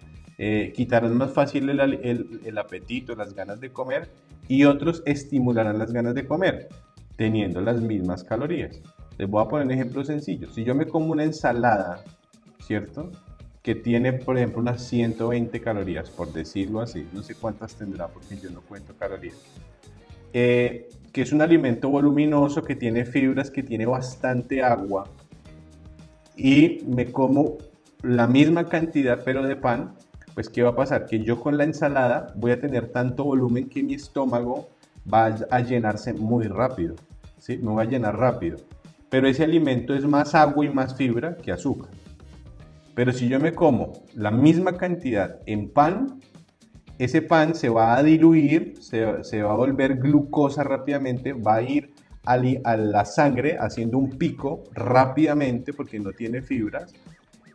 [0.75, 4.11] quitarán más fácil el, el, el, apetito, las ganas de comer,
[4.47, 6.69] y otros estimularán las ganas de comer,
[7.15, 8.79] teniendo las mismas calorías.
[9.17, 10.47] Les voy a poner un ejemplo sencillo.
[10.51, 12.03] Si yo me como una ensalada,
[12.59, 13.09] ¿cierto?
[13.63, 17.07] Que tiene, por ejemplo, unas 120 calorías, por decirlo así.
[17.11, 19.35] No sé cuántas tendrá porque yo no cuento calorías.
[20.33, 25.07] Eh, que es un alimento voluminoso, que tiene fibras, que tiene bastante agua.
[26.35, 27.57] Y me como
[28.03, 29.95] la misma cantidad, pero de pan.
[30.35, 31.07] Pues, ¿qué va a pasar?
[31.07, 34.69] Que yo con la ensalada voy a tener tanto volumen que mi estómago
[35.11, 36.95] va a llenarse muy rápido.
[37.39, 37.57] ¿sí?
[37.57, 38.57] Me va a llenar rápido
[39.13, 41.91] pero ese alimento es más agua y más fibra que azúcar.
[42.95, 46.19] Pero si yo me como la misma cantidad en pan,
[46.99, 51.93] ese pan se va a diluir, se, va a volver glucosa rápidamente, va a ir
[52.25, 56.93] a, la sangre haciendo un pico rápidamente porque no tiene fibras.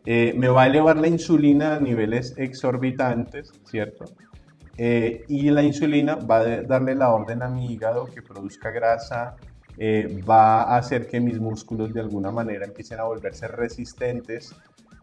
[0.05, 4.07] Eh, me va a elevar la insulina a niveles exorbitantes, ¿cierto?
[4.77, 9.37] Eh, y la insulina va a darle la orden a mi hígado que produzca grasa,
[9.77, 14.55] eh, va a hacer que mis músculos de alguna manera empiecen a volverse resistentes,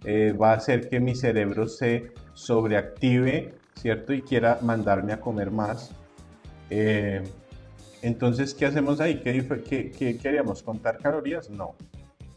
[0.05, 4.13] eh, va a hacer que mi cerebro se sobreactive, ¿cierto?
[4.13, 5.91] Y quiera mandarme a comer más.
[6.69, 7.23] Eh,
[8.01, 9.19] entonces, ¿qué hacemos ahí?
[9.19, 10.43] ¿Qué, qué?
[10.63, 11.49] ¿Contar calorías?
[11.49, 11.75] No,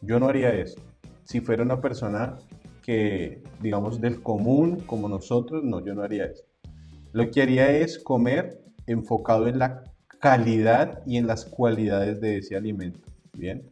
[0.01, 0.81] yo no haría eso.
[1.25, 2.37] Si fuera una persona
[2.83, 6.45] que, digamos, del común como nosotros, no, yo no haría eso.
[7.13, 9.85] Lo que haría es comer enfocado en la
[10.21, 13.01] calidad y en las cualidades de ese alimento.
[13.35, 13.63] Bien,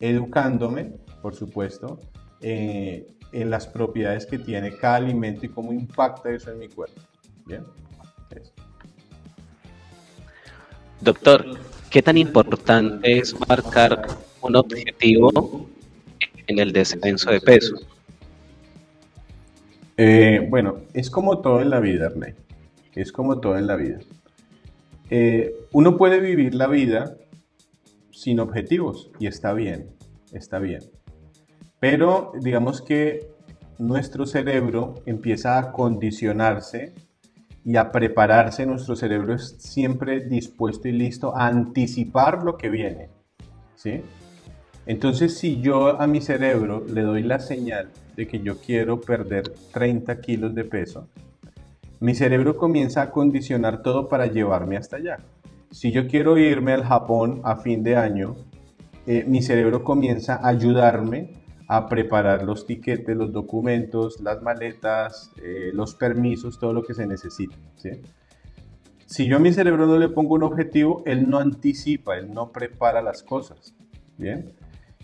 [0.00, 0.92] educándome,
[1.22, 2.00] por supuesto,
[2.40, 7.00] eh, en las propiedades que tiene cada alimento y cómo impacta eso en mi cuerpo.
[7.46, 7.64] Bien,
[11.00, 11.44] Doctor,
[11.90, 14.06] ¿qué tan importante es marcar
[14.40, 15.68] un objetivo
[16.46, 17.74] en el descenso de peso?
[19.96, 22.34] Eh, bueno, es como todo en la vida, Arney.
[22.94, 23.98] Es como todo en la vida.
[25.10, 27.16] Eh, uno puede vivir la vida
[28.10, 29.90] sin objetivos y está bien,
[30.32, 30.82] está bien.
[31.84, 33.28] Pero digamos que
[33.78, 36.94] nuestro cerebro empieza a condicionarse
[37.62, 38.64] y a prepararse.
[38.64, 43.10] Nuestro cerebro es siempre dispuesto y listo a anticipar lo que viene.
[43.74, 44.00] ¿sí?
[44.86, 49.52] Entonces, si yo a mi cerebro le doy la señal de que yo quiero perder
[49.74, 51.08] 30 kilos de peso,
[52.00, 55.18] mi cerebro comienza a condicionar todo para llevarme hasta allá.
[55.70, 58.36] Si yo quiero irme al Japón a fin de año,
[59.06, 65.70] eh, mi cerebro comienza a ayudarme a preparar los tiquetes, los documentos, las maletas, eh,
[65.72, 67.56] los permisos, todo lo que se necesita.
[69.06, 72.50] Si yo a mi cerebro no le pongo un objetivo, él no anticipa, él no
[72.52, 73.74] prepara las cosas.
[74.18, 74.52] Bien.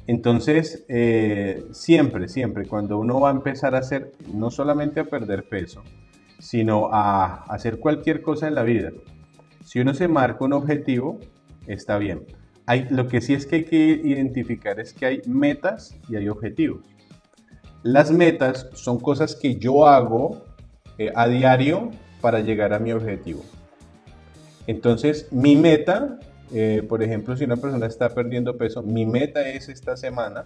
[0.06, 5.48] Entonces, eh, siempre, siempre, cuando uno va a empezar a hacer, no solamente a perder
[5.48, 5.82] peso,
[6.38, 8.90] sino a hacer cualquier cosa en la vida.
[9.64, 11.18] Si uno se marca un objetivo,
[11.66, 12.24] está bien.
[12.90, 16.84] Lo que sí es que hay que identificar es que hay metas y hay objetivos.
[17.82, 20.44] Las metas son cosas que yo hago
[20.98, 21.90] eh, a diario
[22.20, 23.42] para llegar a mi objetivo.
[24.66, 26.18] Entonces, mi meta,
[26.52, 30.44] eh, por ejemplo, si una persona está perdiendo peso, mi meta es esta semana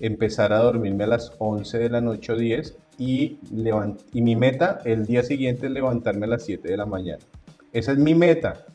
[0.00, 3.38] empezar a dormirme a las 11 de la noche o 10 y,
[4.12, 7.22] y mi meta el día siguiente es levantarme a las 7 de la mañana.
[7.72, 8.66] Esa es mi meta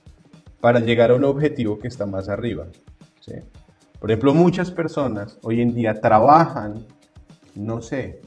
[0.61, 2.67] para llegar a un objetivo que está más arriba.
[3.99, 6.85] Por ejemplo, muchas personas hoy en día trabajan,
[7.55, 8.21] no sé,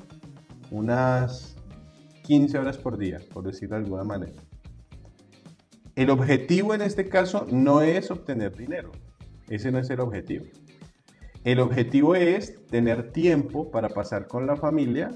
[0.70, 1.56] unas
[2.24, 4.40] 15 horas por día, por decirlo de alguna manera.
[5.94, 8.92] El objetivo en este caso no es obtener dinero.
[9.48, 10.46] Ese no es el objetivo.
[11.44, 15.10] El objetivo es tener tiempo para pasar con la familia,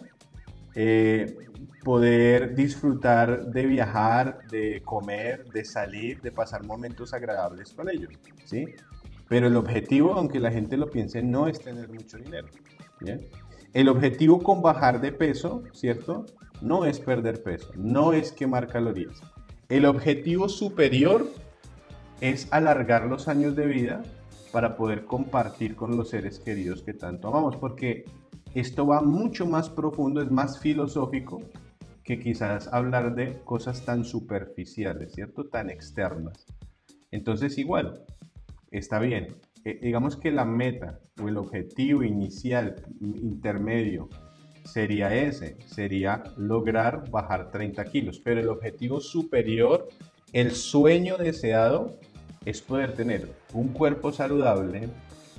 [0.74, 1.36] eh,
[1.86, 8.12] poder disfrutar de viajar, de comer, de salir, de pasar momentos agradables con ellos,
[8.44, 8.66] ¿sí?
[9.28, 12.48] Pero el objetivo, aunque la gente lo piense, no es tener mucho dinero,
[13.72, 16.26] El objetivo con bajar de peso, ¿cierto?
[16.60, 19.20] No es perder peso, no es quemar calorías.
[19.68, 21.30] El objetivo superior
[22.20, 24.02] es alargar los años de vida
[24.50, 28.06] para poder compartir con los seres queridos que tanto amamos, porque
[28.56, 31.42] esto va mucho más profundo, es más filosófico
[32.06, 35.48] que quizás hablar de cosas tan superficiales, ¿cierto?
[35.48, 36.46] Tan externas.
[37.10, 38.04] Entonces igual,
[38.70, 39.34] está bien.
[39.64, 44.08] Eh, digamos que la meta o el objetivo inicial, intermedio,
[44.64, 49.88] sería ese, sería lograr bajar 30 kilos, pero el objetivo superior,
[50.32, 51.98] el sueño deseado,
[52.44, 54.88] es poder tener un cuerpo saludable,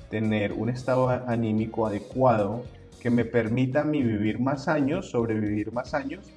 [0.10, 2.66] tener un estado anímico adecuado,
[3.00, 6.28] que me permita a vivir más años, sobrevivir más años,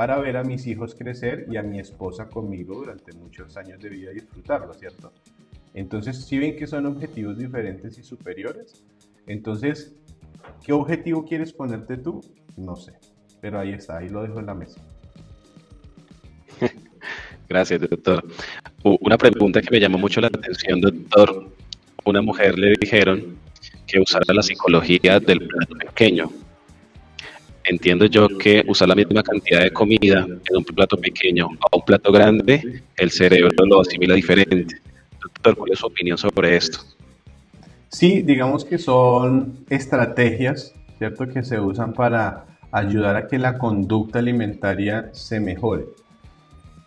[0.00, 3.90] para ver a mis hijos crecer y a mi esposa conmigo durante muchos años de
[3.90, 5.12] vida y disfrutarlo, ¿cierto?
[5.74, 8.82] Entonces, si ven que son objetivos diferentes y superiores,
[9.26, 9.94] entonces,
[10.64, 12.22] ¿qué objetivo quieres ponerte tú?
[12.56, 12.94] No sé,
[13.42, 14.80] pero ahí está, ahí lo dejo en la mesa.
[17.50, 18.24] Gracias, doctor.
[18.82, 21.46] Una pregunta que me llamó mucho la atención, doctor.
[22.06, 23.36] Una mujer le dijeron
[23.86, 26.30] que usar la psicología del plato pequeño.
[27.64, 31.84] Entiendo yo que usar la misma cantidad de comida en un plato pequeño a un
[31.84, 34.76] plato grande, el cerebro lo asimila diferente.
[35.20, 36.80] Doctor, ¿cuál es su opinión sobre esto?
[37.88, 44.20] Sí, digamos que son estrategias, ¿cierto?, que se usan para ayudar a que la conducta
[44.20, 45.86] alimentaria se mejore.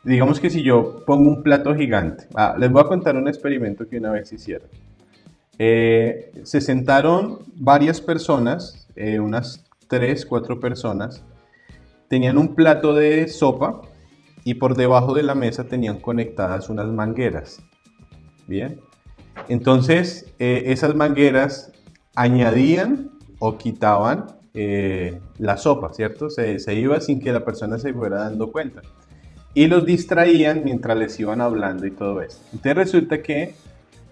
[0.03, 3.87] Digamos que si yo pongo un plato gigante, ah, les voy a contar un experimento
[3.87, 4.67] que una vez hicieron.
[5.59, 9.63] Eh, se sentaron varias personas, eh, unas
[9.93, 11.23] tres, cuatro personas,
[12.07, 13.81] tenían un plato de sopa
[14.43, 17.61] y por debajo de la mesa tenían conectadas unas mangueras.
[18.47, 18.79] Bien,
[19.49, 21.71] entonces eh, esas mangueras
[22.15, 24.25] añadían o quitaban
[25.39, 26.29] la sopa, ¿cierto?
[26.29, 28.81] Se, se iba sin que la persona se fuera dando cuenta.
[29.55, 32.39] Y los distraían mientras les iban hablando y todo eso.
[32.51, 33.55] Entonces resulta que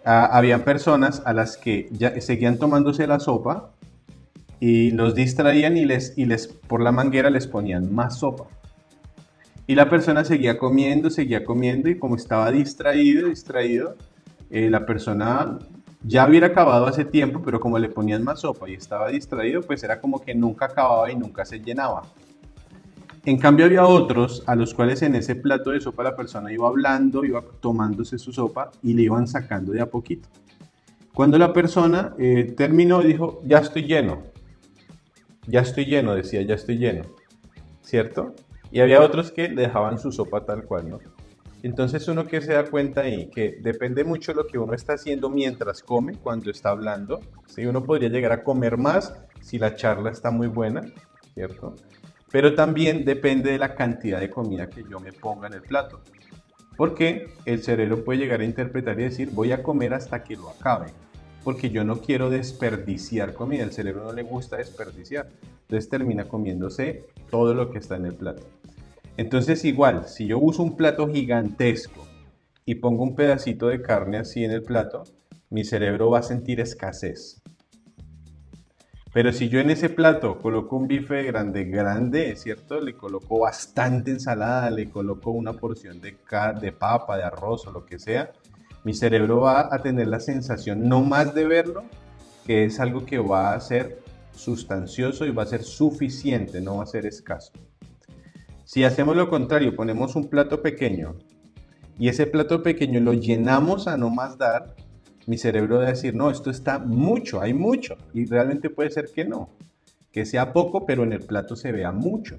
[0.04, 3.72] había personas a las que ya seguían tomándose la sopa
[4.62, 8.46] y los distraían y les, y les por la manguera les ponían más sopa.
[9.66, 13.96] Y la persona seguía comiendo, seguía comiendo y como estaba distraído, distraído,
[14.52, 15.58] eh, la persona
[16.04, 19.84] ya hubiera acabado hace tiempo, pero como le ponían más sopa y estaba distraído, pues
[19.84, 22.04] era como que nunca acababa y nunca se llenaba.
[23.26, 26.68] En cambio había otros a los cuales en ese plato de sopa la persona iba
[26.68, 30.30] hablando, iba tomándose su sopa y le iban sacando de a poquito.
[31.14, 34.31] Cuando la persona eh, terminó dijo, ya estoy lleno,
[35.48, 37.04] ya estoy lleno, decía, ya estoy lleno,
[37.82, 38.34] ¿cierto?
[38.72, 41.00] Y había otros que le dejaban su sopa tal cual, ¿no?
[41.64, 44.94] Entonces uno que se da cuenta ahí, que depende mucho de lo que uno está
[44.94, 47.20] haciendo mientras come, cuando está hablando.
[47.46, 47.66] ¿sí?
[47.66, 50.82] Uno podría llegar a comer más si la charla está muy buena,
[51.36, 51.76] ¿cierto?
[52.32, 56.02] Pero también depende de la cantidad de comida que yo me ponga en el plato.
[56.78, 60.50] Porque el cerebro puede llegar a interpretar y decir, voy a comer hasta que lo
[60.50, 60.88] acabe.
[61.44, 63.64] Porque yo no quiero desperdiciar comida.
[63.64, 65.30] El cerebro no le gusta desperdiciar.
[65.62, 68.44] Entonces termina comiéndose todo lo que está en el plato.
[69.18, 72.08] Entonces igual, si yo uso un plato gigantesco
[72.66, 75.04] y pongo un pedacito de carne así en el plato,
[75.50, 77.42] mi cerebro va a sentir escasez.
[79.14, 82.80] Pero si yo en ese plato coloco un bife grande, grande, ¿cierto?
[82.80, 86.16] Le coloco bastante ensalada, le coloco una porción de,
[86.62, 88.32] de papa, de arroz o lo que sea,
[88.84, 91.84] mi cerebro va a tener la sensación no más de verlo,
[92.46, 94.00] que es algo que va a ser
[94.32, 97.52] sustancioso y va a ser suficiente, no va a ser escaso.
[98.66, 101.16] Si hacemos lo contrario, ponemos un plato pequeño
[102.00, 104.76] y ese plato pequeño lo llenamos a no más dar,
[105.28, 107.96] mi cerebro va a decir, no, esto está mucho, hay mucho.
[108.14, 109.50] Y realmente puede ser que no,
[110.12, 112.38] que sea poco, pero en el plato se vea mucho.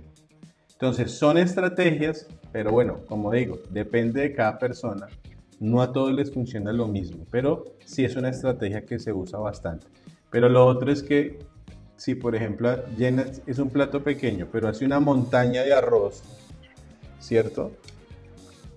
[0.72, 5.06] Entonces son estrategias, pero bueno, como digo, depende de cada persona.
[5.62, 9.38] No a todos les funciona lo mismo, pero sí es una estrategia que se usa
[9.38, 9.86] bastante.
[10.28, 11.38] Pero lo otro es que
[11.94, 12.68] si por ejemplo
[13.46, 16.24] es un plato pequeño, pero hace una montaña de arroz,
[17.20, 17.70] ¿cierto?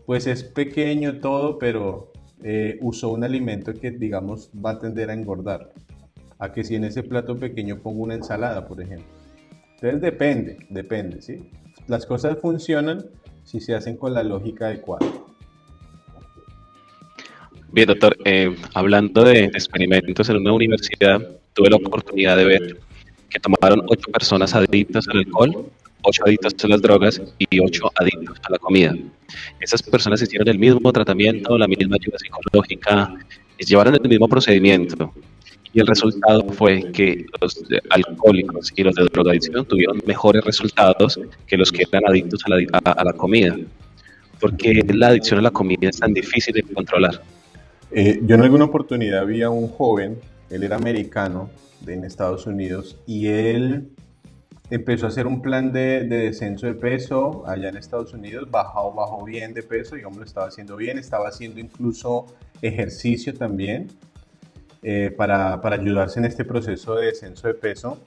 [0.06, 2.12] Pues es pequeño todo, pero
[2.44, 5.74] eh, usó un alimento que, digamos, va a tender a engordar.
[6.38, 9.08] a que si en ese plato pequeño pongo una ensalada, por ejemplo.
[9.74, 11.50] Entonces depende, depende, ¿sí?
[11.88, 13.06] Las cosas funcionan
[13.44, 15.08] si se hacen con la lógica adecuada.
[17.72, 21.20] Bien, doctor, eh, hablando de experimentos en una universidad,
[21.54, 22.80] tuve la oportunidad de ver
[23.30, 25.70] que tomaron ocho personas adictas al alcohol,
[26.04, 28.96] ocho adictas a las drogas y ocho adictos a la comida.
[29.60, 33.14] Esas personas hicieron el mismo tratamiento, la misma ayuda psicológica,
[33.58, 35.14] llevaron el mismo procedimiento.
[35.74, 41.58] Y el resultado fue que los alcohólicos y los de drogadicción tuvieron mejores resultados que
[41.58, 43.58] los que eran adictos a la, a, la comida.
[44.40, 47.22] porque la adicción a la comida es tan difícil de controlar?
[47.92, 50.20] Eh, yo en alguna oportunidad vi a un joven,
[50.50, 51.50] él era americano
[51.88, 53.90] en Estados Unidos y él
[54.70, 59.24] empezó a hacer un plan de, descenso de peso allá en Estados Unidos, bajó, bajó
[59.24, 62.26] bien de peso, digamos, lo estaba haciendo bien, estaba haciendo incluso
[62.62, 63.88] ejercicio también
[64.82, 68.00] eh, para, para, ayudarse en este proceso de descenso de peso.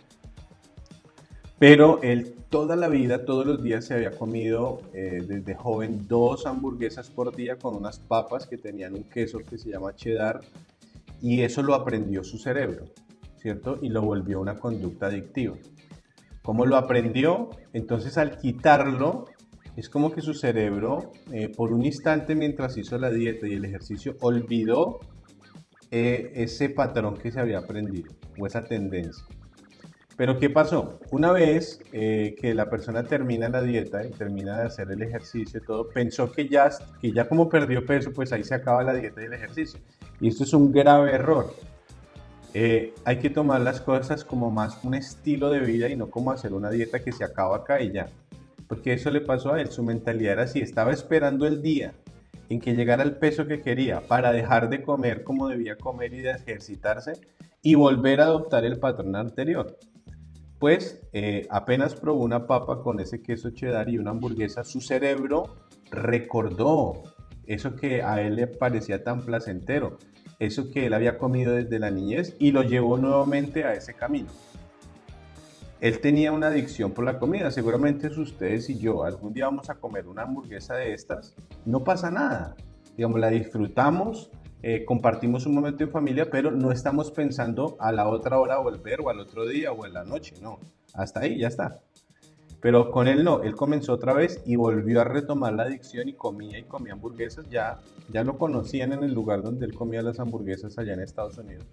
[1.58, 6.46] Pero él toda la vida, todos los días se había comido eh, desde joven dos
[6.46, 10.40] hamburguesas por día con unas papas que tenían un queso que se llama cheddar
[11.20, 12.84] y eso lo aprendió su cerebro,
[13.36, 13.78] ¿cierto?
[13.82, 15.56] Y lo volvió una conducta adictiva.
[16.42, 17.50] ¿Cómo lo aprendió?
[17.72, 19.26] Entonces al quitarlo,
[19.76, 23.64] es como que su cerebro, eh, por un instante mientras hizo la dieta y el
[23.64, 25.00] ejercicio, olvidó
[25.90, 29.24] eh, ese patrón que se había aprendido o esa tendencia.
[30.18, 30.98] Pero ¿qué pasó?
[31.12, 35.60] Una vez eh, que la persona termina la dieta y termina de hacer el ejercicio
[35.62, 36.68] y todo, pensó que ya,
[37.00, 39.78] que ya como perdió peso, pues ahí se acaba la dieta y el ejercicio.
[40.20, 41.54] Y esto es un grave error.
[42.52, 46.32] Eh, hay que tomar las cosas como más un estilo de vida y no como
[46.32, 48.08] hacer una dieta que se acaba acá y ya.
[48.66, 51.92] Porque eso le pasó a él, su mentalidad era así, estaba esperando el día
[52.48, 56.22] en que llegara el peso que quería para dejar de comer como debía comer y
[56.22, 57.12] de ejercitarse
[57.62, 59.78] y volver a adoptar el patrón anterior.
[60.58, 61.00] Pues
[61.50, 65.56] apenas probó una papa con ese queso cheddar y una hamburguesa, su cerebro
[65.90, 67.02] recordó
[67.46, 69.98] eso que a él le parecía tan placentero
[70.38, 74.28] eso que él había comido desde la niñez y lo llevó nuevamente a ese camino.
[75.80, 79.70] Él tenía una adicción por la comida, seguramente es ustedes y yo, algún día vamos
[79.70, 82.56] a comer una hamburguesa de estas, no pasa nada,
[82.96, 84.30] digamos, la disfrutamos,
[84.62, 89.00] eh, compartimos un momento en familia, pero no estamos pensando a la otra hora volver
[89.00, 90.58] o al otro día o en la noche, no,
[90.94, 91.80] hasta ahí ya está.
[92.60, 96.14] Pero con él no, él comenzó otra vez y volvió a retomar la adicción y
[96.14, 97.48] comía y comía hamburguesas.
[97.48, 97.78] Ya,
[98.10, 101.66] ya lo conocían en el lugar donde él comía las hamburguesas allá en Estados Unidos.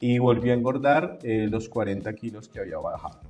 [0.00, 3.20] Y volvió a engordar eh, los 40 kilos que había bajado.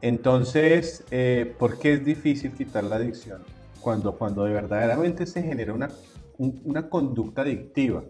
[0.00, 3.44] Entonces, eh, ¿por qué es difícil quitar la adicción?
[3.80, 5.90] Cuando, cuando de verdaderamente se genera una,
[6.64, 8.04] una conducta adictiva.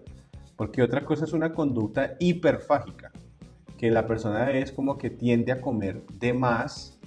[0.57, 3.11] Porque otra cosa es una conducta hiperfágica,
[3.77, 7.01] que la persona es como que tiende a comer de más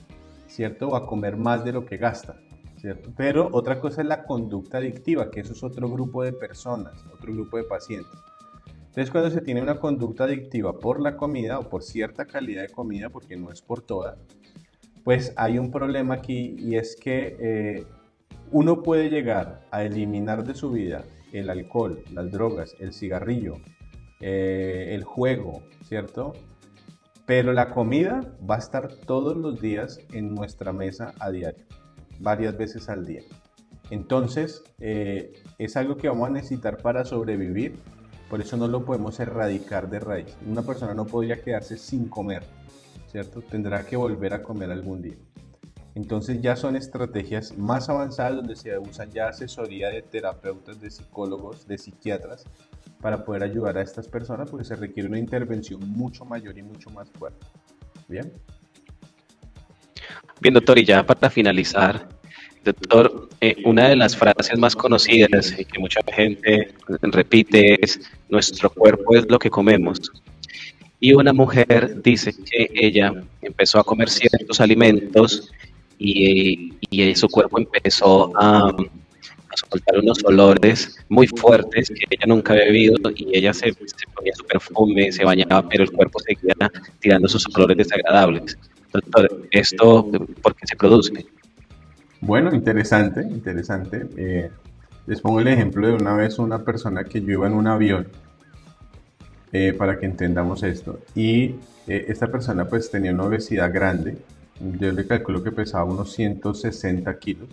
[0.55, 0.89] ¿cierto?
[0.89, 2.37] O a comer más de lo que gasta,
[2.77, 3.11] ¿cierto?
[3.15, 7.33] Pero otra cosa es la conducta adictiva, que eso es otro grupo de personas, otro
[7.33, 8.17] grupo de pacientes.
[8.87, 12.69] Entonces, cuando se tiene una conducta adictiva por la comida o por cierta calidad de
[12.69, 14.17] comida, porque no es por toda,
[15.03, 17.85] pues hay un problema aquí y es que eh,
[18.55, 21.03] uno puede llegar a eliminar de su vida
[21.33, 23.57] el alcohol, las drogas, el cigarrillo,
[24.21, 26.31] eh, el juego, ¿cierto?
[27.25, 31.65] Pero la comida va a estar todos los días en nuestra mesa a diario,
[32.21, 33.23] varias veces al día.
[33.89, 37.75] Entonces, eh, es algo que vamos a necesitar para sobrevivir,
[38.29, 40.37] por eso no lo podemos erradicar de raíz.
[40.47, 42.43] Una persona no podría quedarse sin comer,
[43.11, 43.41] ¿cierto?
[43.41, 45.17] Tendrá que volver a comer algún día.
[45.95, 51.65] Entonces ya son estrategias más avanzadas donde se usan ya asesoría de terapeutas, de psicólogos,
[51.67, 52.45] de psiquiatras
[53.01, 56.89] para poder ayudar a estas personas porque se requiere una intervención mucho mayor y mucho
[56.89, 57.45] más fuerte.
[58.09, 58.31] Bien.
[60.41, 62.09] Bien, doctor, y ya para finalizar,
[62.65, 66.73] doctor, eh, una de las frases más conocidas y que mucha gente
[67.03, 70.11] repite es, nuestro cuerpo es lo que comemos.
[70.99, 75.51] Y una mujer dice que ella empezó a comer ciertos alimentos
[75.97, 76.71] y,
[77.15, 78.73] su cuerpo empezó a
[79.69, 83.73] soltar unos olores muy fuertes que ella nunca había bebido y ella se,
[84.13, 86.53] ponía su perfume, se bañaba, pero el cuerpo seguía
[86.99, 88.57] tirando sus olores desagradables.
[88.91, 90.09] Doctor, ¿esto
[90.41, 91.25] por qué se produce?
[92.21, 94.07] Bueno, interesante, interesante.
[94.17, 94.49] Eh,
[95.05, 98.07] les pongo el ejemplo de una vez una persona que yo iba en un avión
[99.51, 100.99] eh, para que entendamos esto.
[101.13, 101.55] Y
[101.87, 104.17] eh, esta persona pues tenía una obesidad grande.
[104.59, 107.49] Yo le calculo que pesaba unos 160 kilos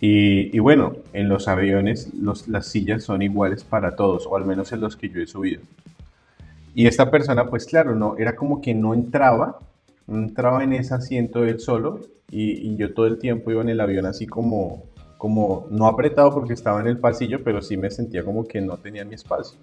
[0.00, 4.80] y, bueno, en los aviones las sillas son iguales para todos, o al menos en
[4.80, 5.62] los que yo he subido.
[6.74, 9.58] Y esta persona, pues claro, no, era como que no entraba,
[10.06, 14.04] entraba en ese asiento él solo y, yo todo el tiempo iba en el avión
[14.04, 14.84] así como,
[15.16, 18.76] como, no apretado porque estaba en el pasillo, pero sí me sentía como que no
[18.76, 19.58] tenía mi espacio.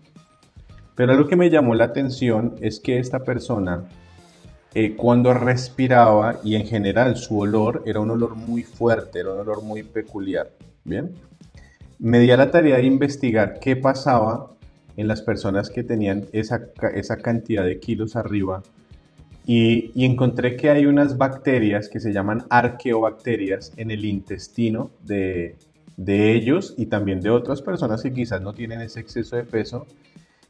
[0.95, 3.83] Pero algo que me llamó la atención es que esta persona,
[4.75, 9.39] eh, cuando respiraba y en general su olor era un olor muy fuerte, era un
[9.39, 10.51] olor muy peculiar,
[10.83, 11.11] ¿bien?
[11.99, 14.51] Me di a la tarea de investigar qué pasaba
[14.97, 18.63] en las personas que tenían esa, esa cantidad de kilos arriba
[19.45, 25.55] y, encontré que hay unas bacterias que se llaman arqueobacterias en el intestino de,
[25.97, 29.85] de ellos y también de otras personas que quizás no tienen ese exceso de peso,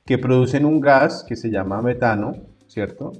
[0.05, 2.35] que producen un gas que se llama metano,
[2.67, 3.13] ¿cierto?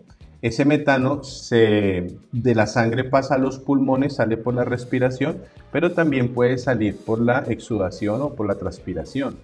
[0.43, 5.37] Ese metano se, de la sangre pasa a los pulmones, sale por la respiración,
[5.71, 9.37] pero también puede salir por la exudación o por la transpiración.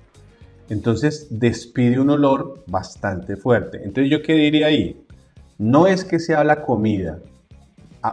[0.68, 3.78] Entonces despide un olor bastante fuerte.
[3.78, 5.02] Entonces yo qué diría ahí?
[5.58, 7.20] No es que sea la comida,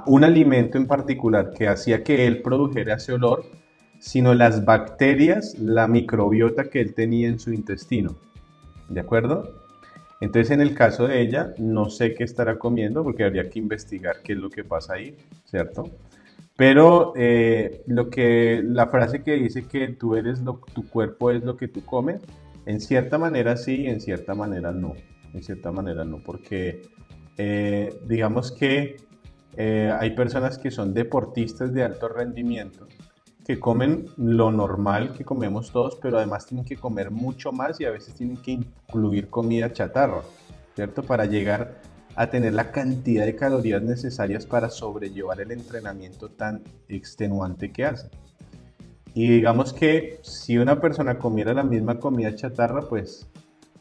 [0.07, 3.47] un alimento en particular que hacía que él produjera ese olor,
[3.99, 8.15] sino las bacterias, la microbiota que él tenía en su intestino.
[8.89, 9.66] ¿De acuerdo?
[10.21, 14.17] Entonces en el caso de ella, no sé qué estará comiendo porque habría que investigar
[14.23, 15.91] qué es lo que pasa ahí, ¿cierto?
[16.57, 21.45] Pero eh, lo que la frase que dice que tú eres lo, tu cuerpo es
[21.45, 22.23] lo que tú comes,
[22.65, 24.95] en cierta manera sí, en cierta manera no.
[25.35, 26.83] En cierta manera no, porque
[27.37, 28.97] eh, digamos que
[29.57, 32.87] eh, hay personas que son deportistas de alto rendimiento
[33.47, 37.85] que comen lo normal que comemos todos, pero además tienen que comer mucho más y
[37.85, 40.23] a veces tienen que incluir comida chatarra,
[40.75, 41.05] ¿cierto?
[41.05, 41.81] Para llegar
[42.17, 48.11] a tener la cantidad de calorías necesarias para sobrellevar el entrenamiento tan extenuante que hacen.
[49.15, 53.29] Y digamos que si una persona comiera la misma comida chatarra, pues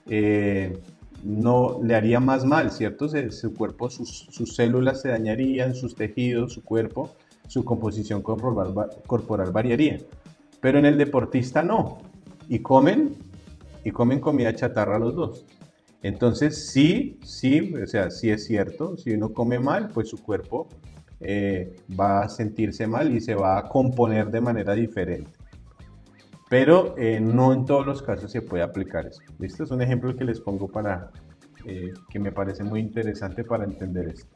[0.07, 0.79] eh,
[1.23, 3.09] no le haría más mal, ¿cierto?
[3.31, 7.15] su cuerpo, sus, células se dañarían, sus tejidos, su cuerpo,
[7.47, 9.99] su composición corporal, variaría.
[10.61, 11.99] Pero en el deportista no.
[12.47, 13.15] Y comen,
[13.83, 15.45] y comen comida chatarra los dos.
[16.01, 20.67] Entonces sí, sí, o sea, sí es cierto, si uno come mal, pues su cuerpo
[21.19, 25.31] eh, va a sentirse mal y se va a componer de manera diferente.
[26.49, 29.21] Pero eh, no en todos los casos se puede aplicar eso.
[29.39, 31.11] Este es un ejemplo que les pongo para
[31.65, 34.29] eh, que me parece muy interesante para entender esto.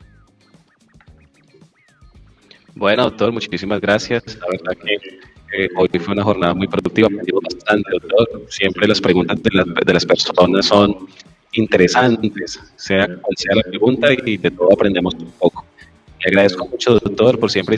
[2.80, 4.24] Bueno, doctor, muchísimas gracias.
[4.40, 8.46] La verdad que hoy fue una jornada muy productiva, aprendimos bastante, doctor.
[8.48, 10.96] Siempre las preguntas de las, de las personas son
[11.52, 15.66] interesantes, sea cual sea la pregunta, y de todo aprendemos un poco.
[16.24, 17.76] Le agradezco mucho, doctor, por siempre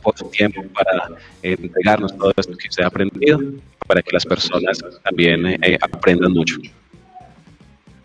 [0.00, 1.08] por su tiempo para
[1.42, 3.40] entregarnos todo esto que usted ha aprendido,
[3.88, 6.58] para que las personas también eh, aprendan mucho.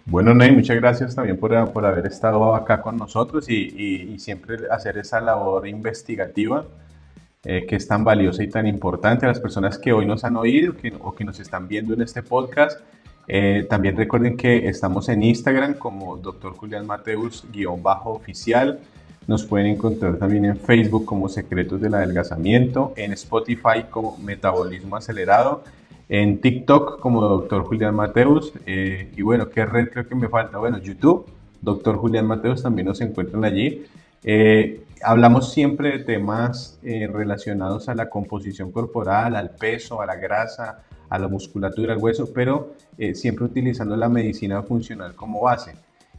[0.10, 4.57] Bueno, Ney, muchas gracias también por, por, haber estado acá con nosotros y, y, siempre
[4.72, 6.66] hacer esa labor investigativa
[7.43, 10.36] eh, que es tan valiosa y tan importante a las personas que hoy nos han
[10.36, 12.82] oído que, o que nos están viendo en este podcast.
[13.28, 16.53] Eh, también recuerden que estamos en Instagram como Dr.
[16.53, 18.80] Julián Mateus-oficial.
[19.28, 25.64] Nos pueden encontrar también en Facebook como Secretos del Adelgazamiento, en Spotify como Metabolismo Acelerado,
[26.10, 27.64] en TikTok como Dr.
[27.64, 28.51] Julián Mateus.
[28.66, 30.57] Eh, y bueno, ¿qué red creo que me falta?
[30.57, 31.26] Bueno, YouTube,
[31.62, 31.97] Dr.
[31.97, 33.86] Julián Mateus también nos encuentran allí.
[34.24, 40.16] Eh, hablamos siempre de temas eh, relacionados a la composición corporal, al peso, a la
[40.16, 42.74] grasa, a la musculatura, al hueso, pero
[43.14, 45.72] siempre utilizando la medicina funcional como base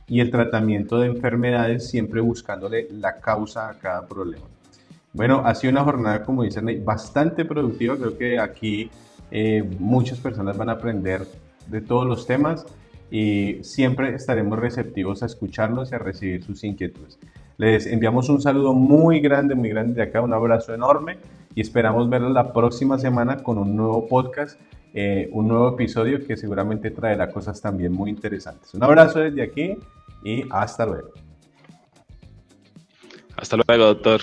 [0.08, 4.46] y el tratamiento de enfermedades siempre buscándole la causa a cada problema.
[5.12, 7.96] Bueno, ha sido una jornada, como dicen, bastante productiva.
[7.96, 8.90] Creo que aquí
[9.30, 11.26] eh, muchas personas van a aprender
[11.68, 12.66] de todos los temas
[13.10, 17.18] y siempre estaremos receptivos a escucharlos y a recibir sus inquietudes.
[17.56, 21.18] Les enviamos un saludo muy grande, muy grande de acá, un abrazo enorme
[21.54, 24.58] y esperamos verlos la próxima semana con un nuevo podcast,
[24.94, 28.72] eh, un nuevo episodio que seguramente traerá cosas también muy interesantes.
[28.74, 29.76] Un abrazo desde aquí
[30.24, 31.10] y hasta luego.
[33.36, 34.20] Hasta luego, doctor.